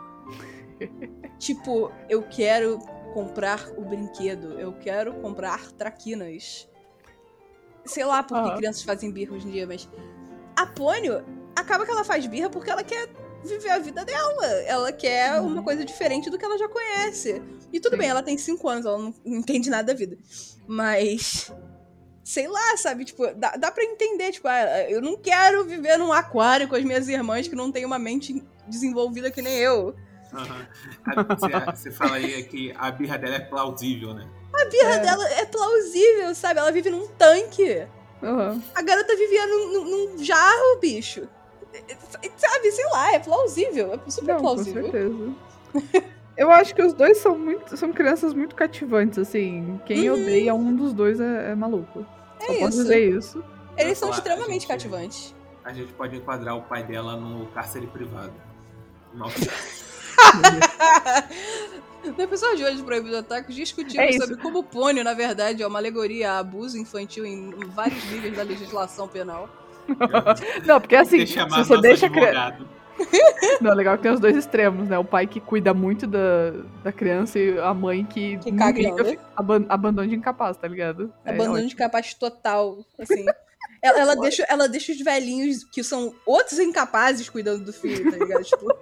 [1.39, 2.79] tipo, eu quero
[3.15, 6.69] comprar o brinquedo, eu quero comprar traquinas.
[7.85, 8.57] Sei lá por que Aham.
[8.57, 9.89] crianças fazem birra hoje em dia, mas.
[10.57, 11.25] A Pônio
[11.57, 13.09] acaba que ela faz birra porque ela quer
[13.45, 14.47] viver a vida dela.
[14.67, 17.41] Ela quer uma coisa diferente do que ela já conhece.
[17.73, 17.99] E tudo Sim.
[17.99, 20.17] bem, ela tem 5 anos, ela não entende nada da vida.
[20.67, 21.53] Mas.
[22.25, 23.07] Sei lá, sabe?
[23.07, 24.33] Tipo, dá, dá pra entender.
[24.33, 27.87] Tipo, ah, eu não quero viver num aquário com as minhas irmãs que não têm
[27.87, 29.95] uma mente desenvolvida que nem eu.
[30.35, 30.67] Aham.
[31.07, 34.29] A- Você, você fala aí que a birra dela é plausível, né?
[34.61, 34.99] A birra É.
[35.01, 36.59] dela é plausível, sabe?
[36.61, 37.87] Ela vive num tanque.
[38.23, 38.61] Aham.
[38.75, 39.85] A garota vivia num, num-
[40.17, 41.29] num jarro, bicho.
[42.37, 43.95] Sabe, sei lá, é plausível.
[44.07, 44.83] É super Não, com plausível.
[44.83, 45.35] certeza.
[46.37, 47.77] Eu acho que os dois são muito.
[47.77, 49.81] São crianças muito cativantes, assim.
[49.87, 50.21] Quem Uhum.
[50.23, 52.07] odeia um dos dois é, é maluco.
[52.41, 52.83] É Só posso isso.
[52.83, 53.45] dizer isso.
[53.77, 55.35] Eles são falar, extremamente a gente- cativantes.
[55.65, 58.33] A gente pode enquadrar o pai dela no cárcere privado.
[59.15, 59.35] Nossa.
[62.17, 65.63] No episódio de hoje de Proibido Ataques, discutimos É sobre como o pônio, na verdade,
[65.63, 69.49] é uma alegoria a abuso infantil em vários níveis da legislação penal.
[70.65, 72.59] Não, porque assim, Ter se você deixa a criança.
[73.61, 74.99] Não, legal que tem os dois extremos, né?
[74.99, 76.51] O pai que cuida muito da,
[76.83, 81.13] da criança e a mãe que, Que caga fica aban abandono de incapaz, tá ligado?
[81.25, 81.69] É Abandono ótimo.
[81.69, 83.25] de capaz total, assim.
[83.81, 88.17] ela, ela deixa, ela deixa os velhinhos que são outros incapazes cuidando do filho, tá
[88.17, 88.43] ligado?
[88.43, 88.77] Tipo,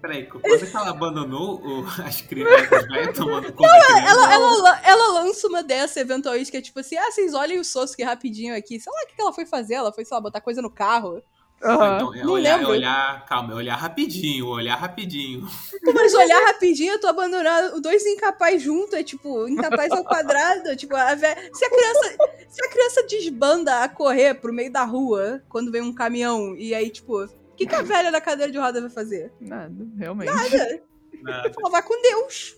[0.00, 4.08] Peraí, quando é que ela abandonou o- as crianças vai tomando conta da criança?
[4.10, 7.58] ela, ela, la- ela lança uma dessa eventualmente que é tipo assim: ah, vocês olhem
[7.58, 8.78] o Sosuke rapidinho aqui.
[8.80, 9.74] Sei lá o que ela foi fazer.
[9.74, 11.22] Ela foi, sei lá, botar coisa no carro.
[11.62, 11.94] Ou Aham.
[11.96, 15.48] então, é olhar, é olhar, calma, é olhar rapidinho, olhar rapidinho.
[15.94, 17.76] Mas olhar rapidinho, eu tô abandonando.
[17.76, 20.76] Os dois incapazes juntos, é tipo, incapaz ao quadrado.
[20.76, 22.16] Tipo, a vé- se, a criança,
[22.50, 26.74] se a criança desbanda a correr pro meio da rua quando vem um caminhão, e
[26.74, 29.32] aí, tipo, o que, que a velha da cadeira de roda vai fazer?
[29.40, 30.26] Nada, realmente.
[30.32, 30.82] Nada.
[31.22, 31.52] Nada.
[31.58, 32.56] Ela vai com Deus.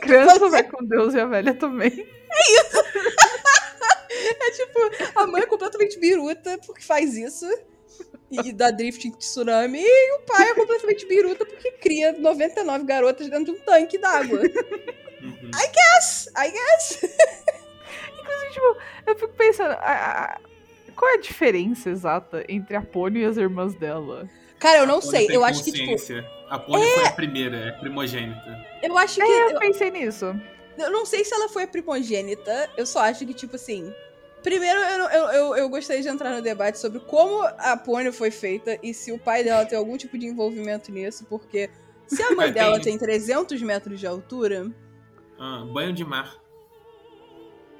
[0.00, 1.90] Criança vai com Deus e a velha também.
[4.16, 4.78] É tipo,
[5.16, 7.46] a mãe é completamente biruta porque faz isso.
[8.30, 9.82] E dá drift em tsunami.
[9.82, 14.38] E o pai é completamente biruta porque cria 99 garotas dentro de um tanque d'água.
[14.40, 15.50] Uhum.
[15.98, 17.00] Yes, I guess.
[18.52, 18.76] Tipo,
[19.08, 19.76] eu fico pensando, a-
[20.36, 20.40] a-
[20.96, 24.28] qual é a diferença exata entre a Pônio e as irmãs dela?
[24.58, 25.26] Cara, eu não A Pony sei.
[25.26, 26.24] tem Eu acho que, tipo.
[26.48, 28.66] A Pony foi a primeira, é primogênita.
[28.82, 29.22] eu acho que.
[29.22, 30.34] É, eu eu- pensei nisso.
[30.76, 33.92] Eu não sei se ela foi a primogênita, eu só acho que, tipo assim.
[34.42, 38.30] Primeiro, eu, eu, eu, eu gostaria de entrar no debate sobre como a Pônio foi
[38.30, 41.70] feita e se o pai dela tem algum tipo de envolvimento nisso, porque
[42.06, 44.70] se a mãe dela tem 300 metros de altura,
[45.40, 46.34] Ah, banho de mar.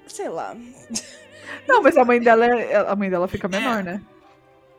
[0.07, 0.57] sei lá.
[1.69, 4.01] Não, mas a mãe dela, é- a mãe dela fica menor, né?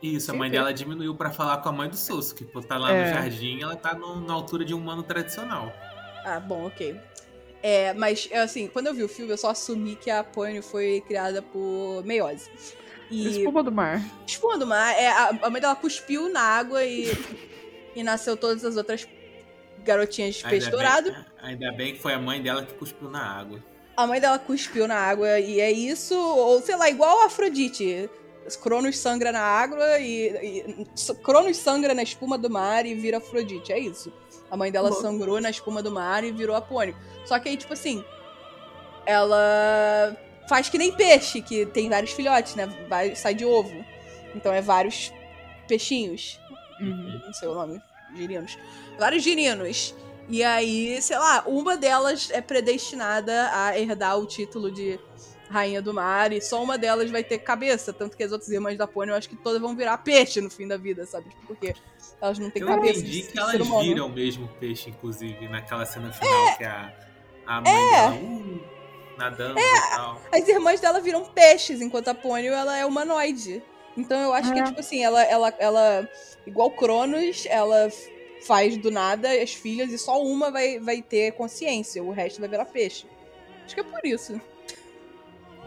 [0.01, 2.43] Isso, a mãe dela diminuiu pra falar com a mãe do Sasuke.
[2.43, 3.05] Pô, tá lá É.
[3.05, 5.73] no jardim, ela tá no- na altura de um humano tradicional.
[6.23, 6.99] Ah, bom, ok.
[7.63, 11.01] É, mas, assim, quando eu vi o filme, eu só assumi que a Pônio foi
[11.07, 12.49] criada por meiose.
[13.09, 14.01] E Espuma do mar.
[14.27, 17.11] espuma do mar, é, a, a mãe dela cuspiu na água e,
[17.95, 19.07] e nasceu todas as outras
[19.83, 21.11] garotinhas de peixe Ainda dourado.
[21.11, 23.59] bem, ainda bem que foi a mãe dela que cuspiu na água.
[23.95, 28.09] A mãe dela cuspiu na água e é isso, ou sei lá, igual a Afrodite.
[28.61, 33.71] Cronos sangra na água e, e Cronos sangra na espuma do mar e vira Afrodite,
[33.73, 34.13] é isso.
[34.51, 35.01] A mãe dela Bom.
[35.01, 36.95] sangrou na espuma do mar e virou Apônio.
[37.25, 38.03] Só que aí, tipo assim,
[39.05, 40.15] ela
[40.47, 42.67] faz que nem peixe, que tem vários filhotes, né?
[42.87, 43.83] Vai, sai de ovo.
[44.35, 45.11] Então é vários
[45.67, 46.39] peixinhos.
[46.79, 47.21] Uhum.
[47.25, 47.81] Não sei o nome.
[48.15, 48.57] Girinos.
[48.99, 49.95] Vários girinos.
[50.27, 54.99] E aí, sei lá, uma delas é predestinada a herdar o título de
[55.49, 57.93] Rainha do Mar, e só uma delas vai ter cabeça.
[57.93, 60.49] Tanto que as outras irmãs da Pônei, eu acho que todas vão virar peixe no
[60.49, 61.29] fim da vida, sabe?
[61.29, 61.75] Tipo, Porque
[62.19, 62.99] elas não têm Eu cabeça.
[62.99, 63.81] entendi de que elas humano.
[63.83, 66.93] viram mesmo peixe, inclusive, naquela cena final que a,
[67.45, 68.59] a mãe dela uh,
[69.17, 70.21] nadando e tal.
[70.31, 73.61] As irmãs dela viram peixes, enquanto a Pônio, ela é humanoide.
[73.95, 74.63] Então eu acho que, É.
[74.63, 76.09] tipo assim, ela, ela, ela
[76.47, 77.87] igual Cronos, ela
[78.45, 82.49] faz do nada as filhas e só uma vai, vai ter consciência, o resto vai
[82.49, 83.05] virar peixe.
[83.65, 84.39] Acho que é por isso.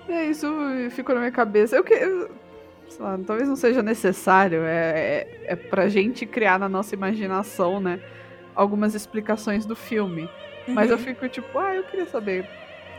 [0.08, 0.46] É, isso
[0.90, 1.76] ficou na minha cabeça.
[1.76, 1.94] Eu que.
[1.94, 2.30] eu-
[2.88, 4.62] sei lá, talvez não seja necessário.
[4.62, 8.00] É, é, é pra gente criar na nossa imaginação, né?
[8.54, 10.28] Algumas explicações do filme.
[10.66, 11.02] Mas eu Uhum.
[11.02, 12.48] fico tipo, ah, eu queria saber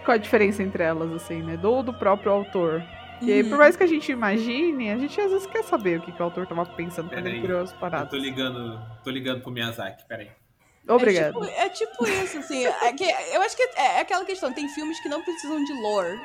[0.06, 1.58] qual a diferença entre elas, assim, né?
[1.58, 2.84] Do, do próprio autor.
[3.22, 3.50] E aí, Uhum.
[3.50, 6.22] por mais que a gente imagine, a gente às vezes quer saber o que, que
[6.22, 8.10] o autor tava pensando quando ele criou as Eu paradas.
[8.10, 10.30] tô ligando, tô ligando pro Miyazaki, peraí.
[10.88, 11.44] Obrigado.
[11.44, 12.66] É tipo, é tipo isso, assim.
[12.66, 13.04] é que-
[13.34, 14.52] eu acho que é, é aquela questão.
[14.54, 16.20] Tem filmes que não precisam de lore.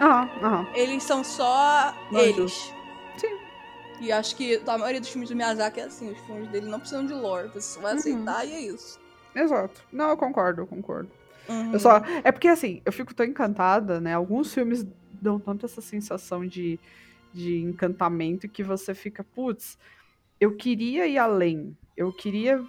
[0.00, 0.66] Aham, aham.
[0.74, 2.72] Eles são só eles.
[3.16, 3.36] Sim.
[4.00, 6.12] E acho que a maioria dos filmes do Miyazaki é assim.
[6.12, 7.48] Os filmes dele não precisam de lore.
[7.48, 7.98] Você só vai Uhum.
[7.98, 8.98] aceitar e é isso.
[9.34, 9.82] Exato.
[9.92, 11.10] Não, eu concordo, eu concordo.
[11.48, 11.72] Uhum.
[11.72, 12.00] Eu só.
[12.22, 14.14] É porque assim, eu fico tão encantada, né?
[14.14, 14.86] Alguns filmes
[15.20, 16.78] dão tanto essa sensação de,
[17.32, 19.78] de encantamento que você fica, putz,
[20.40, 21.76] eu queria ir além.
[21.96, 22.64] Eu queria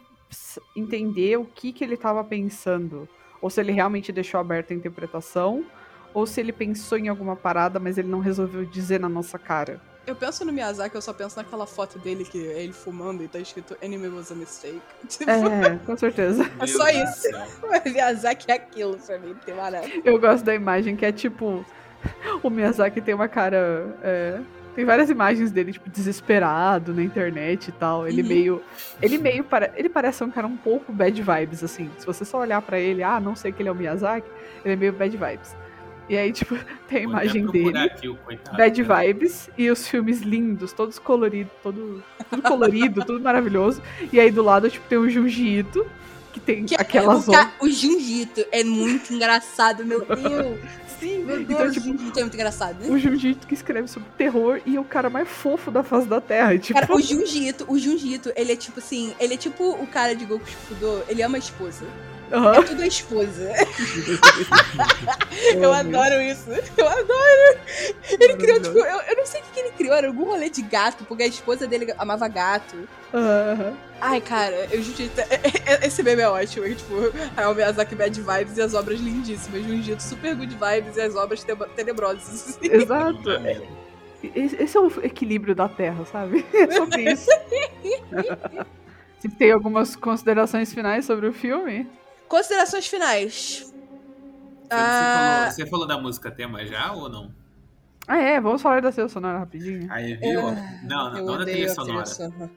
[0.75, 3.07] entender o que, que ele tava pensando.
[3.41, 5.65] Ou se ele realmente deixou aberta a interpretação.
[6.13, 9.79] Ou se ele pensou em alguma parada, mas ele não resolveu dizer na nossa cara.
[10.07, 13.27] Eu penso no Miyazaki, eu só penso naquela foto dele que é ele fumando e
[13.27, 14.81] tá escrito Anime was a mistake.
[15.07, 16.49] Tipo, É, com certeza.
[16.59, 17.21] É só isso.
[17.21, 17.45] céu.
[17.85, 20.01] Miyazaki é aquilo pra mim, tem maravilha.
[20.03, 21.63] Eu gosto da imagem que é tipo.
[22.43, 23.95] O Miyazaki tem uma cara.
[24.03, 24.39] é,
[24.75, 28.07] tem várias imagens dele, tipo, desesperado na internet e tal.
[28.07, 28.27] Ele Uhum.
[28.27, 28.61] meio.
[29.01, 29.43] Ele meio.
[29.43, 31.89] Pare, ele parece um cara um pouco bad vibes, assim.
[31.97, 34.27] Se você só olhar pra ele, ah, não sei que ele é o Miyazaki,
[34.63, 35.55] ele é meio bad vibes.
[36.07, 36.55] E aí, tipo,
[36.87, 37.77] tem a imagem dele.
[37.77, 43.81] aqui coitado, Bad vibes e os filmes lindos, todos coloridos, todo, tudo colorido, tudo maravilhoso.
[44.13, 45.85] E aí do lado, tipo, tem o Junji Ito,
[46.33, 47.45] que tem Que é- aquela o, zona.
[47.45, 50.57] ca- o Junjito é muito engraçado, meu Deus.
[50.99, 52.91] Sim, Meu Deus, então, o tipo, Junjito é muito engraçado.
[52.91, 56.19] o Junjito que escreve sobre terror e é o cara mais fofo da face da
[56.19, 56.53] Terra.
[56.53, 59.87] e, Tipo, Cara, o Junjito, o Junjito, ele é tipo assim, ele é tipo o
[59.87, 61.85] cara de Goku Shufudo, ele ama a esposa.
[62.31, 62.53] Aham.
[62.55, 63.53] É tudo a esposa.
[65.55, 66.49] Eu adoro isso.
[66.77, 67.59] Eu adoro.
[68.19, 70.49] Ele criou, tipo, eu, eu não sei o que que ele criou, era algum rolê
[70.49, 72.87] de gato, porque a esposa dele amava gato.
[73.13, 73.73] Aham.
[74.01, 75.19] Ai, cara, eu Junjito.
[75.83, 76.65] Esse meme é ótimo.
[76.65, 76.93] é, Tipo,
[77.35, 79.63] Hayao Miyazaki Bad Vibes e as obras lindíssimas.
[79.65, 82.57] Junjito Super Good Vibes e as obras te- tenebrosas.
[82.61, 83.29] Exato.
[83.31, 83.67] Ah, meu.
[84.35, 86.45] Esse esse é o equilíbrio da Terra, sabe?
[86.53, 87.29] É sobre isso.
[89.19, 91.89] Você tem algumas considerações finais sobre o filme?
[92.29, 93.65] Considerações finais.
[93.65, 95.37] Você, Ah.
[95.39, 97.33] falou, você falou da música tema já ou não?
[98.07, 99.91] Ah, é, vamos falar da trilha sonora rapidinho.
[99.91, 100.41] Aí, viu?
[100.41, 100.53] Não,
[100.83, 102.05] não, Eu não da trilha sonora.
[102.05, 102.51] sonora.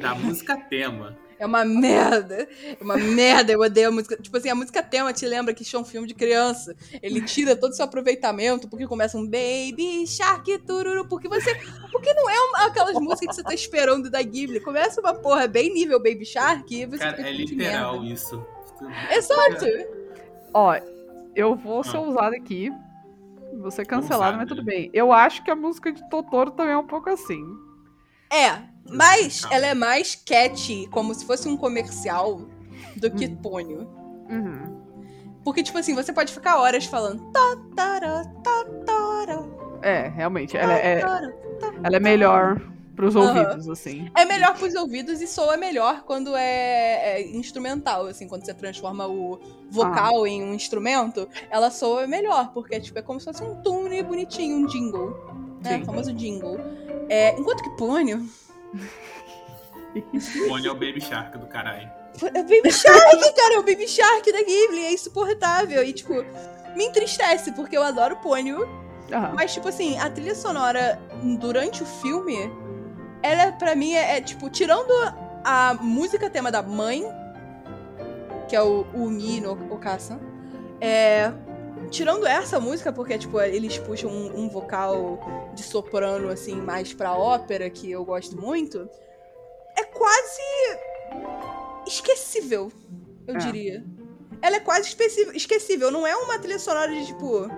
[0.00, 1.16] Da música tema.
[1.38, 2.48] É uma merda.
[2.80, 3.52] É uma merda.
[3.52, 4.16] Eu odeio a música.
[4.16, 6.74] Tipo assim, a música tema te lembra que isso é um filme de criança.
[7.02, 11.06] Ele tira todo o seu aproveitamento, porque começa um Baby Shark Tururu.
[11.08, 11.54] Porque você.
[11.92, 14.60] Porque não é uma- aquelas músicas que você tá esperando da Ghibli.
[14.60, 18.00] Começa uma porra bem nível Baby Shark e você Cara, fica é tipo, de literal
[18.00, 18.14] merda.
[18.14, 18.46] isso.
[19.10, 19.66] Exato.
[20.52, 20.74] Ó,
[21.34, 22.00] eu vou ser Ah.
[22.00, 22.72] ousado aqui.
[23.58, 24.90] Vou ser cancelado, mas tudo bem.
[24.92, 27.40] Eu acho que a música de Totoro também é um pouco assim.
[28.32, 28.58] É,
[28.90, 32.40] mas ela é mais catchy, como se fosse um comercial,
[32.96, 33.36] do que Hum.
[33.36, 33.88] Pônio.
[34.28, 34.82] Uhum.
[35.44, 37.20] Porque, tipo assim, você pode ficar horas falando.
[37.30, 40.56] Totoro, Totoro, É, realmente.
[40.56, 42.60] Ela é, ela é melhor
[42.94, 43.26] pros Aham.
[43.26, 44.10] ouvidos, assim.
[44.14, 49.06] É melhor pros ouvidos e soa melhor quando é, é instrumental, assim, quando você transforma
[49.06, 49.38] o
[49.70, 54.02] vocal em um instrumento, ela soa melhor, porque tipo, é como se fosse um tune
[54.02, 55.10] bonitinho, um jingle.
[55.62, 55.76] Né?
[55.76, 55.82] Sim.
[55.82, 56.58] O famoso jingle.
[57.08, 58.26] É, enquanto que Pônio.
[60.48, 61.90] Pônio é o Baby Shark do caralho.
[62.22, 65.82] É o Baby Shark, cara, é o Baby Shark da Ghibli, é insuportável.
[65.82, 66.14] E, tipo,
[66.76, 68.68] me entristece, porque eu adoro Pônio,
[69.12, 69.32] Aham.
[69.34, 71.00] Mas, tipo assim, a trilha sonora
[71.38, 72.50] durante o filme,
[73.24, 74.92] ela, pra mim, é, é, tipo, tirando
[75.42, 77.02] a música tema da mãe,
[78.48, 80.20] que é o Umi no Okasa,
[80.80, 81.32] é.
[81.90, 85.20] Tirando essa música, porque, tipo, eles puxam um, um vocal
[85.54, 88.88] de soprano, assim, mais pra ópera, que eu gosto muito,
[89.76, 90.42] é quase
[91.86, 92.70] esquecível,
[93.26, 93.38] eu É.
[93.38, 93.84] diria.
[94.42, 94.94] Ela é quase
[95.34, 97.48] esquecível, não é uma trilha sonora de, tipo,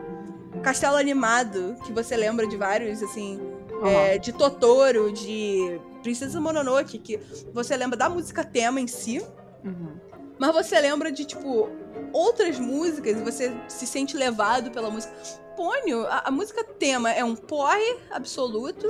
[0.62, 3.40] castelo animado, que você lembra de vários, assim,
[3.80, 3.88] Aham.
[3.90, 7.18] é, de Totoro, de Princesa Mononoke, que
[7.52, 9.20] você lembra da música tema em si,
[9.64, 9.96] Uhum.
[10.38, 11.68] mas você lembra de, tipo,
[12.12, 15.12] outras músicas e você se sente levado pela música.
[15.56, 18.86] Pônio, a, a música tema é um porre absoluto.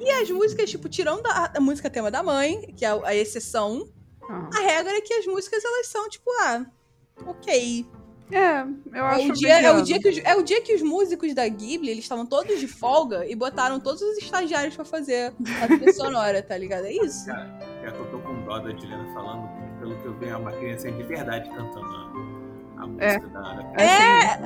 [0.00, 3.14] E as músicas, tipo, tirando a, a música tema da mãe, que é a, a
[3.14, 3.88] exceção,
[4.28, 4.50] Aham.
[4.52, 6.64] a regra é que as músicas, elas são, tipo, ah,
[7.26, 7.86] ok.
[8.32, 9.82] É, eu É acho o, dia, é, o mediano.
[9.84, 12.66] dia que os, é o dia que os músicos da Ghibli, eles estavam todos de
[12.66, 16.86] folga e botaram todos os estagiários pra fazer a trilha sonora, tá ligado?
[16.86, 17.26] É isso.
[17.26, 17.48] Cara,
[17.84, 20.52] é que eu tô com dó da Juliana falando, pelo que eu vi, é uma
[20.52, 23.84] criança de verdade cantando a, a música da, da É.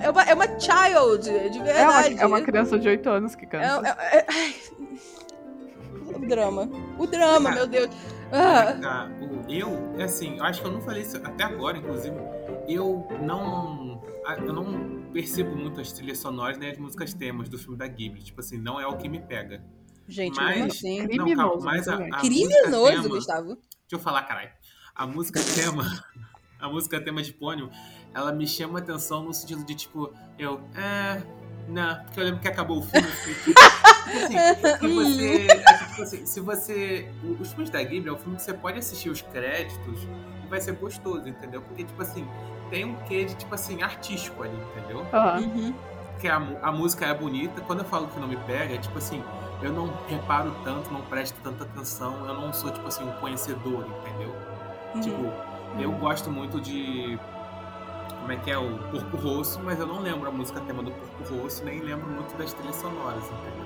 [0.03, 2.17] É, é uma, é uma child, de É uma, verdade.
[2.21, 3.97] é uma criança de 8 anos que canta.
[4.11, 4.55] É- é- é-.
[6.15, 6.69] O drama.
[6.99, 7.89] O drama, meu Deus.
[8.33, 12.17] Ah, o- eu, é assim, eu acho que eu não falei isso até agora, inclusive.
[12.69, 14.03] Eu não.
[14.45, 18.23] Eu não percebo muito as trilhas sonoras nem as músicas temas do filme da Ghibli.
[18.23, 19.63] Tipo assim, não é o que me pega.
[20.09, 21.01] gente, Mas- como assim?
[21.01, 23.47] Não, Criminoso, calma, mas a, a música Criminoso, tema, Gustavo.
[23.55, 23.63] Deixa
[23.93, 24.51] eu falar, caralho.
[24.95, 25.85] A música tema.
[26.59, 27.69] A música tema de Pônio,
[28.15, 30.59] ela me chama atenção no sentido de, tipo, eu.
[30.75, 31.23] É.
[31.69, 33.07] Não, porque eu lembro que acabou o filme.
[33.07, 33.53] eu fiquei,
[34.79, 35.47] tipo, assim, se você.
[35.51, 37.11] é que, tipo assim, se você.
[37.39, 40.03] Os filmes da Ghibli é um filme que você pode assistir os créditos
[40.45, 41.61] e vai ser gostoso, entendeu?
[41.61, 42.27] Porque, tipo assim,
[42.71, 45.05] tem um quê de, tipo assim, artístico ali, entendeu?
[45.39, 45.75] Uhum.
[46.21, 47.61] que a, a música é bonita.
[47.63, 49.23] Quando eu falo que não me pega, é tipo assim,
[49.63, 53.87] eu não reparo tanto, não presto tanta atenção, eu não sou, tipo assim, um conhecedor,
[53.87, 54.35] entendeu?
[54.95, 55.01] Uhum.
[55.01, 55.33] Tipo,
[55.81, 57.19] eu gosto muito de.
[58.21, 58.59] Como é que é?
[58.59, 62.09] O Porco Rosso, mas eu não lembro a música tema do Porco Rosso, nem lembro
[62.09, 63.66] muito das trilhas sonoras, entendeu?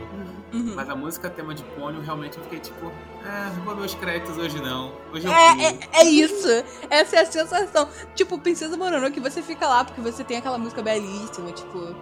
[0.52, 0.72] Uhum.
[0.74, 2.90] Mas a música tema de Pônio, realmente eu fiquei tipo,
[3.24, 4.92] ah, vou ver os créditos hoje não.
[5.12, 6.48] Hoje eu É, é, é isso.
[6.90, 7.88] Essa é a sensação.
[8.14, 11.94] Tipo, Princesa Mononoke, você fica lá porque você tem aquela música belíssima, tipo,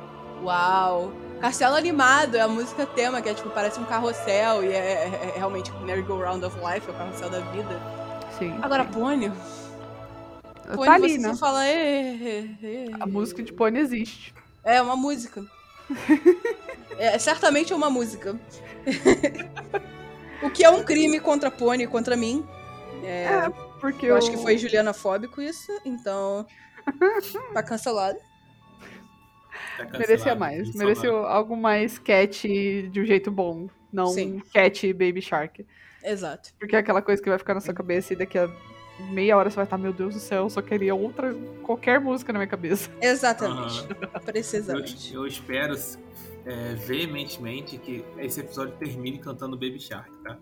[0.42, 1.12] uau.
[1.40, 5.32] Castelo Animado é a música tema, que é tipo, parece um carrossel e é, é-
[5.34, 7.80] é realmente o Merry-Go-Round of Life, é o carrossel da vida.
[8.38, 8.58] Sim.
[8.62, 8.90] Agora, sim.
[8.92, 9.32] Pônio,
[10.74, 11.28] Pônio tá ali, você né?
[11.34, 11.64] só fala.
[11.66, 12.86] "É, é, é".
[12.98, 14.34] A música de Pony existe.
[14.64, 15.44] É uma música.
[16.98, 18.38] é certamente é uma música.
[20.42, 22.46] o que é um crime contra e contra mim.
[23.02, 26.46] É, É, porque eu acho que foi Juliana Fóbico isso, então.
[27.54, 28.18] tá cancelado.
[29.76, 30.58] Tá cancelado, Merecia mais.
[30.58, 30.78] cancelado.
[30.78, 32.48] Mereceu algo mais cat
[32.90, 33.68] de um jeito bom.
[33.92, 34.42] Não Sim.
[34.52, 35.64] cat Baby Shark.
[36.02, 36.50] Exato.
[36.58, 38.48] Porque é aquela coisa que vai ficar na sua cabeça e daqui a
[39.10, 42.32] meia hora você vai estar, meu Deus do céu, eu só queria outra, qualquer música
[42.32, 42.90] na minha cabeça.
[43.00, 43.86] Exatamente.
[43.88, 45.14] Eu, Precisamente.
[45.14, 45.74] eu espero
[46.44, 50.36] é, veementemente que esse episódio termine cantando Baby Shark, tá?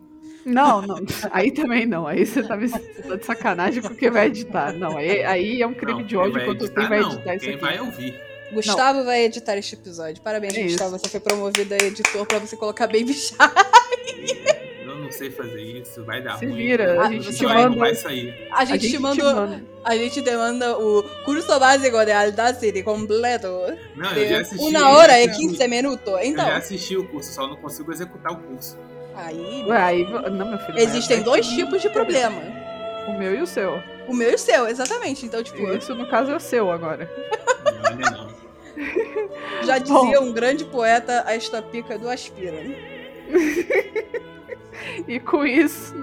[0.45, 0.97] Não, não.
[1.31, 2.07] Aí também não.
[2.07, 4.73] Aí você tá, me- você tá de sacanagem com quem vai editar.
[4.73, 7.01] Não, aí, aí é um crime Não, de ódio quem vai contra editar, quem vai
[7.01, 7.13] não.
[7.13, 7.63] editar isso Quem aqui.
[7.65, 8.21] vai ouvir.
[8.53, 10.23] Gustavo vai editar este episódio.
[10.23, 10.71] Parabéns, É isso.
[10.79, 10.99] Gustavo.
[10.99, 13.55] Você foi promovido a editor pra você colocar Baby Shark.
[15.07, 16.57] Eu não sei fazer isso, vai dar Se ruim.
[16.57, 18.49] vira, a a gente gente te vai, não manda- vai sair.
[18.51, 19.35] A gente, te mandou.
[19.35, 19.63] manda.
[19.85, 23.47] A gente demanda o curso básico de Audacity completo.
[23.95, 24.65] Não, eu já assisti.
[24.65, 25.47] Uma eu hora e assisti.
[25.49, 26.07] 15 minutos.
[26.13, 28.77] Eu Então, já assisti o curso, só não consigo executar o curso.
[29.15, 29.65] aí.
[29.69, 30.79] Ué, aí, não, meu filho.
[30.79, 32.43] Existem mas- dois tipos de problema.
[33.09, 33.81] O meu e o seu.
[34.09, 35.25] O meu e o seu, exatamente.
[35.25, 37.09] Então, tipo, Isso, no caso, é o seu agora.
[37.65, 38.29] Não, ainda não.
[39.65, 40.03] já Bom.
[40.05, 42.57] dizia um grande poeta, a esta pica do aspira.
[45.09, 45.95] E com isso,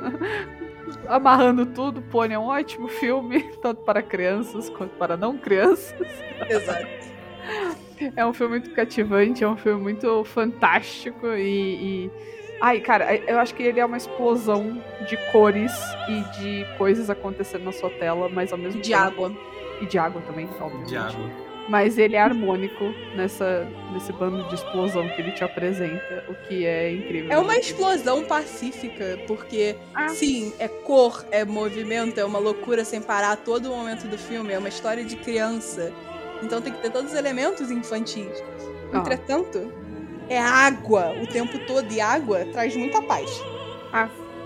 [1.07, 6.07] amarrando tudo, Pônei é um ótimo filme, tanto para crianças quanto para não crianças.
[6.49, 6.87] Exato.
[8.17, 12.05] É um filme muito cativante, é um filme muito fantástico e.
[12.05, 12.11] e-
[12.59, 15.71] Ai, cara, eu acho que ele é uma explosão de cores
[16.09, 19.01] e de coisas acontecendo na sua tela, mas ao mesmo De tempo.
[19.03, 19.31] água.
[19.81, 20.87] E de água também, obviamente.
[20.89, 21.29] De água.
[21.69, 26.65] Mas ele é harmônico nessa, nesse bando de explosão que ele te apresenta, o que
[26.65, 27.31] é incrível.
[27.31, 30.09] É uma explosão pacífica, porque, Ah.
[30.09, 34.51] sim, é cor, é movimento, é uma loucura sem parar a todo momento do filme,
[34.51, 35.93] é uma história de criança.
[36.41, 38.43] Então tem que ter todos os elementos infantis.
[38.91, 38.97] Ah.
[38.97, 39.71] Entretanto,
[40.27, 43.41] é água o tempo todo, e água traz muita paz.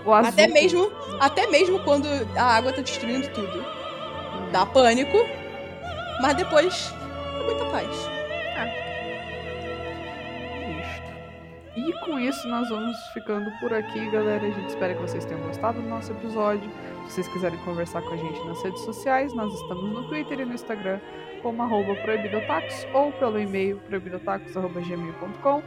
[0.04, 2.06] O azul, Até mesmo, até mesmo quando
[2.36, 3.64] a água tá destruindo tudo.
[4.52, 5.18] Dá pânico,
[6.22, 6.94] mas depois
[7.48, 7.88] muita paz.
[10.80, 11.08] Isto.
[11.76, 14.46] E com isso nós vamos ficando por aqui, galera.
[14.46, 16.70] A gente espera que vocês tenham gostado do nosso episódio.
[17.06, 20.44] Se vocês quiserem conversar com a gente nas redes sociais, nós estamos no Twitter e
[20.44, 21.00] no Instagram
[21.42, 25.62] como arroba proibidotacos ou pelo e-mail proibidotacos.gmail.com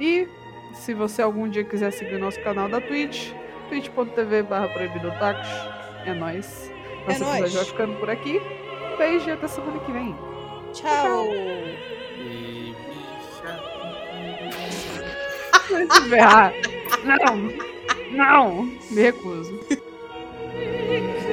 [0.00, 0.28] E
[0.72, 3.32] se você algum dia quiser seguir o nosso canal da Twitch,
[3.68, 5.48] twitch.tv barra proibidotacos.
[6.06, 6.72] É nóis.
[7.06, 7.40] Nosso nóis.
[7.40, 8.40] episódio vai ficando por aqui.
[8.96, 10.35] Beijo e até semana que vem.
[10.76, 11.28] Tchau.
[15.70, 16.52] E se ferrar.
[17.02, 17.36] Não.
[18.12, 18.64] Não.
[18.90, 19.58] Me recuso.